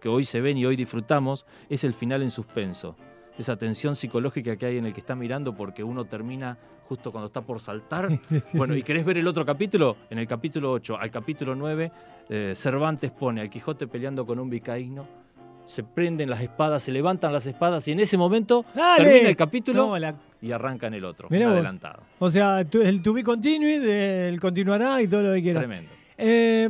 que 0.03 0.11
hoy 0.11 0.27
se 0.27 0.43
ven 0.43 0.59
y 0.59 0.67
hoy 0.67 0.77
disfrutamos 0.77 1.47
es 1.71 1.83
el 1.83 1.95
final 1.95 2.23
en 2.23 2.31
suspenso. 2.31 2.95
Esa 3.39 3.57
tensión 3.57 3.97
psicológica 3.97 4.57
que 4.57 4.67
hay 4.67 4.77
en 4.77 4.85
el 4.85 4.93
que 4.93 5.01
está 5.01 5.17
mirando 5.17 5.55
porque 5.55 5.83
uno 5.83 6.05
termina 6.05 6.59
justo 6.85 7.11
cuando 7.11 7.25
está 7.25 7.41
por 7.41 7.59
saltar. 7.59 8.11
bueno, 8.53 8.77
¿y 8.77 8.83
querés 8.83 9.07
ver 9.07 9.17
el 9.17 9.27
otro 9.27 9.47
capítulo? 9.47 9.97
En 10.11 10.19
el 10.19 10.27
capítulo 10.27 10.71
8 10.73 10.99
al 10.99 11.11
capítulo 11.11 11.55
9, 11.55 11.93
eh, 12.29 12.53
Cervantes 12.55 13.11
pone 13.13 13.41
al 13.41 13.49
Quijote 13.49 13.87
peleando 13.87 14.27
con 14.27 14.39
un 14.39 14.51
vicaíno 14.51 15.22
se 15.65 15.83
prenden 15.83 16.29
las 16.29 16.43
espadas, 16.43 16.83
se 16.83 16.93
levantan 16.93 17.33
las 17.33 17.47
espadas 17.47 17.87
y 17.89 17.93
en 17.93 18.01
ese 18.01 18.17
momento 18.17 18.65
termina 18.97 19.29
el 19.29 19.37
capítulo 19.37 19.95
y 20.41 20.53
arranca 20.53 20.89
en 20.89 20.95
el 20.95 21.05
otro, 21.05 21.29
adelantado. 21.29 22.03
O 22.19 22.31
sea, 22.31 22.61
el 22.61 23.03
to 23.03 23.13
be 23.13 23.23
continued, 23.23 23.85
el 23.85 24.41
continuará 24.41 25.01
y 25.01 25.09
todo 25.09 25.23
lo 25.23 25.35
que 25.35 25.43
quiera. 25.43 25.61
Tremendo. 25.61 25.89
Eh, 26.19 26.69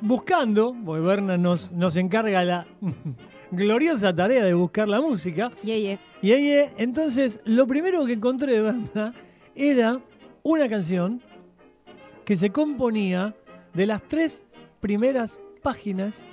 buscando, 0.00 0.74
porque 0.84 1.02
Berna 1.02 1.36
nos, 1.36 1.72
nos 1.72 1.96
encarga 1.96 2.44
la 2.44 2.66
gloriosa 3.50 4.14
tarea 4.14 4.44
de 4.44 4.54
buscar 4.54 4.88
la 4.88 5.00
música. 5.00 5.50
Y 5.62 5.98
yeah, 6.20 6.72
entonces 6.76 7.40
lo 7.44 7.66
primero 7.66 8.04
que 8.04 8.12
encontré 8.12 8.52
de 8.52 8.60
Berna 8.60 9.14
era 9.54 10.00
una 10.42 10.68
canción 10.68 11.22
que 12.24 12.36
se 12.36 12.50
componía 12.50 13.34
de 13.74 13.86
las 13.86 14.02
tres 14.02 14.44
primeras 14.80 15.40
páginas 15.62 16.28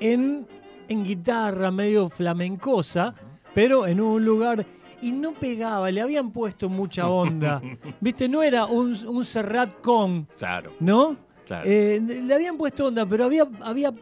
en, 0.00 0.46
en 0.88 1.04
guitarra 1.04 1.70
medio 1.70 2.08
flamencosa, 2.08 3.14
pero 3.54 3.86
en 3.86 4.00
un 4.00 4.24
lugar 4.24 4.64
y 5.04 5.12
no 5.12 5.32
pegaba, 5.34 5.90
le 5.90 6.00
habían 6.00 6.30
puesto 6.30 6.68
mucha 6.68 7.08
onda. 7.08 7.60
¿Viste? 8.00 8.28
No 8.28 8.42
era 8.42 8.64
un, 8.64 8.96
un 9.06 9.24
Serrat 9.24 9.80
con. 9.82 10.26
Claro. 10.38 10.72
¿No? 10.80 11.16
Eh, 11.64 12.00
le 12.02 12.34
habían 12.34 12.56
puesto 12.56 12.86
onda, 12.86 13.04
pero 13.04 13.26
había, 13.26 13.46
había 13.60 13.92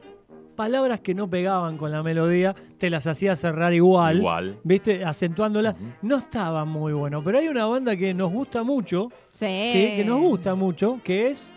palabras 0.55 1.01
que 1.01 1.13
no 1.13 1.29
pegaban 1.29 1.77
con 1.77 1.91
la 1.91 2.05
melodía, 2.05 2.55
te 2.79 2.89
las 2.89 3.09
hacía 3.09 3.35
cerrar 3.35 3.73
igual. 3.73 4.19
Igual. 4.19 4.61
¿Viste? 4.63 5.05
Acentuándolas. 5.05 5.75
No 6.03 6.19
estaba 6.19 6.65
muy 6.65 6.93
bueno. 6.93 7.23
Pero 7.25 7.39
hay 7.39 7.49
una 7.49 7.67
banda 7.67 7.97
que 7.97 8.15
nos 8.15 8.31
gusta 8.31 8.63
mucho. 8.63 9.09
Sí. 9.33 9.71
¿sí? 9.73 9.97
Que 9.97 10.05
nos 10.07 10.21
gusta 10.21 10.55
mucho, 10.55 11.01
que 11.03 11.29
es. 11.29 11.53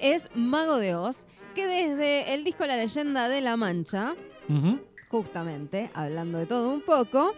Es 0.00 0.30
Mago 0.34 0.78
de 0.78 0.94
Oz 0.94 1.24
que 1.54 1.66
desde 1.66 2.34
el 2.34 2.44
disco 2.44 2.66
La 2.66 2.76
leyenda 2.76 3.28
de 3.28 3.40
la 3.40 3.56
Mancha, 3.56 4.14
justamente, 5.08 5.90
hablando 5.94 6.38
de 6.38 6.46
todo 6.46 6.70
un 6.70 6.80
poco, 6.82 7.34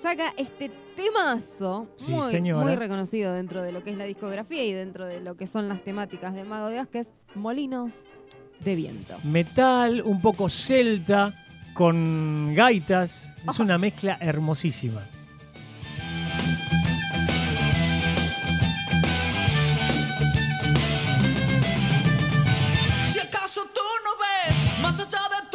saca 0.00 0.32
este 0.36 0.70
temazo 0.96 1.88
muy, 2.08 2.76
reconocido 2.76 3.32
dentro 3.32 3.62
de 3.62 3.72
lo 3.72 3.82
que 3.82 3.90
es 3.90 3.96
la 3.96 4.04
discografía 4.04 4.64
y 4.64 4.72
dentro 4.72 5.06
de 5.06 5.20
lo 5.20 5.36
que 5.36 5.46
son 5.46 5.68
las 5.68 5.82
temáticas 5.82 6.34
de 6.34 6.44
Mago 6.44 6.68
de 6.68 6.80
Oz, 6.80 6.88
que 6.88 7.00
es 7.00 7.14
Molinos 7.34 8.04
de 8.64 8.74
Viento. 8.74 9.16
Metal, 9.24 10.02
un 10.02 10.20
poco 10.20 10.48
celta, 10.50 11.34
con 11.72 12.54
gaitas. 12.54 13.34
Es 13.48 13.58
una 13.58 13.78
mezcla 13.78 14.18
hermosísima. 14.20 15.00
Hay 24.90 24.96
un 24.96 25.04
mundo 25.04 25.14
por 25.14 25.49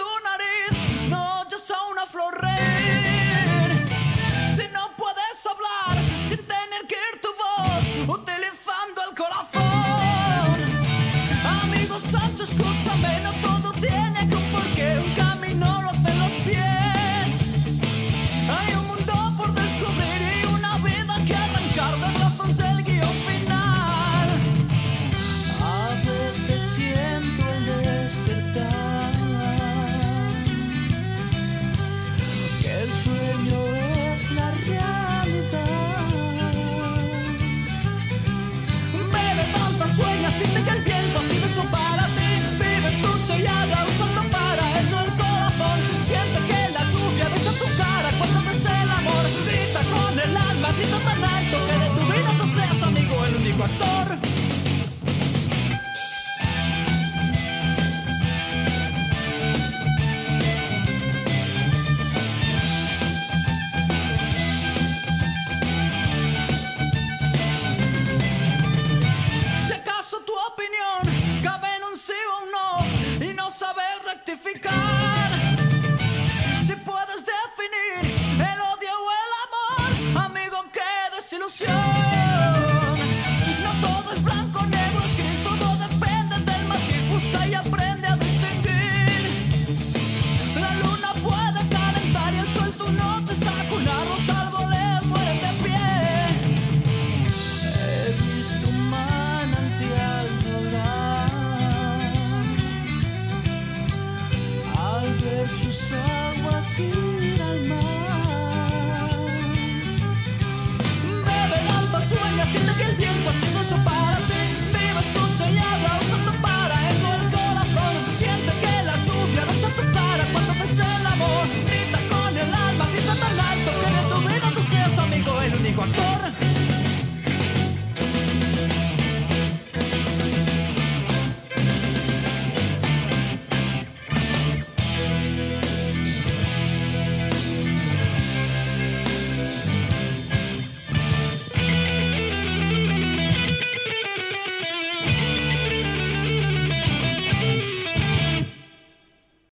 she's 40.38 40.54
the 40.54 40.70
el 40.70 40.95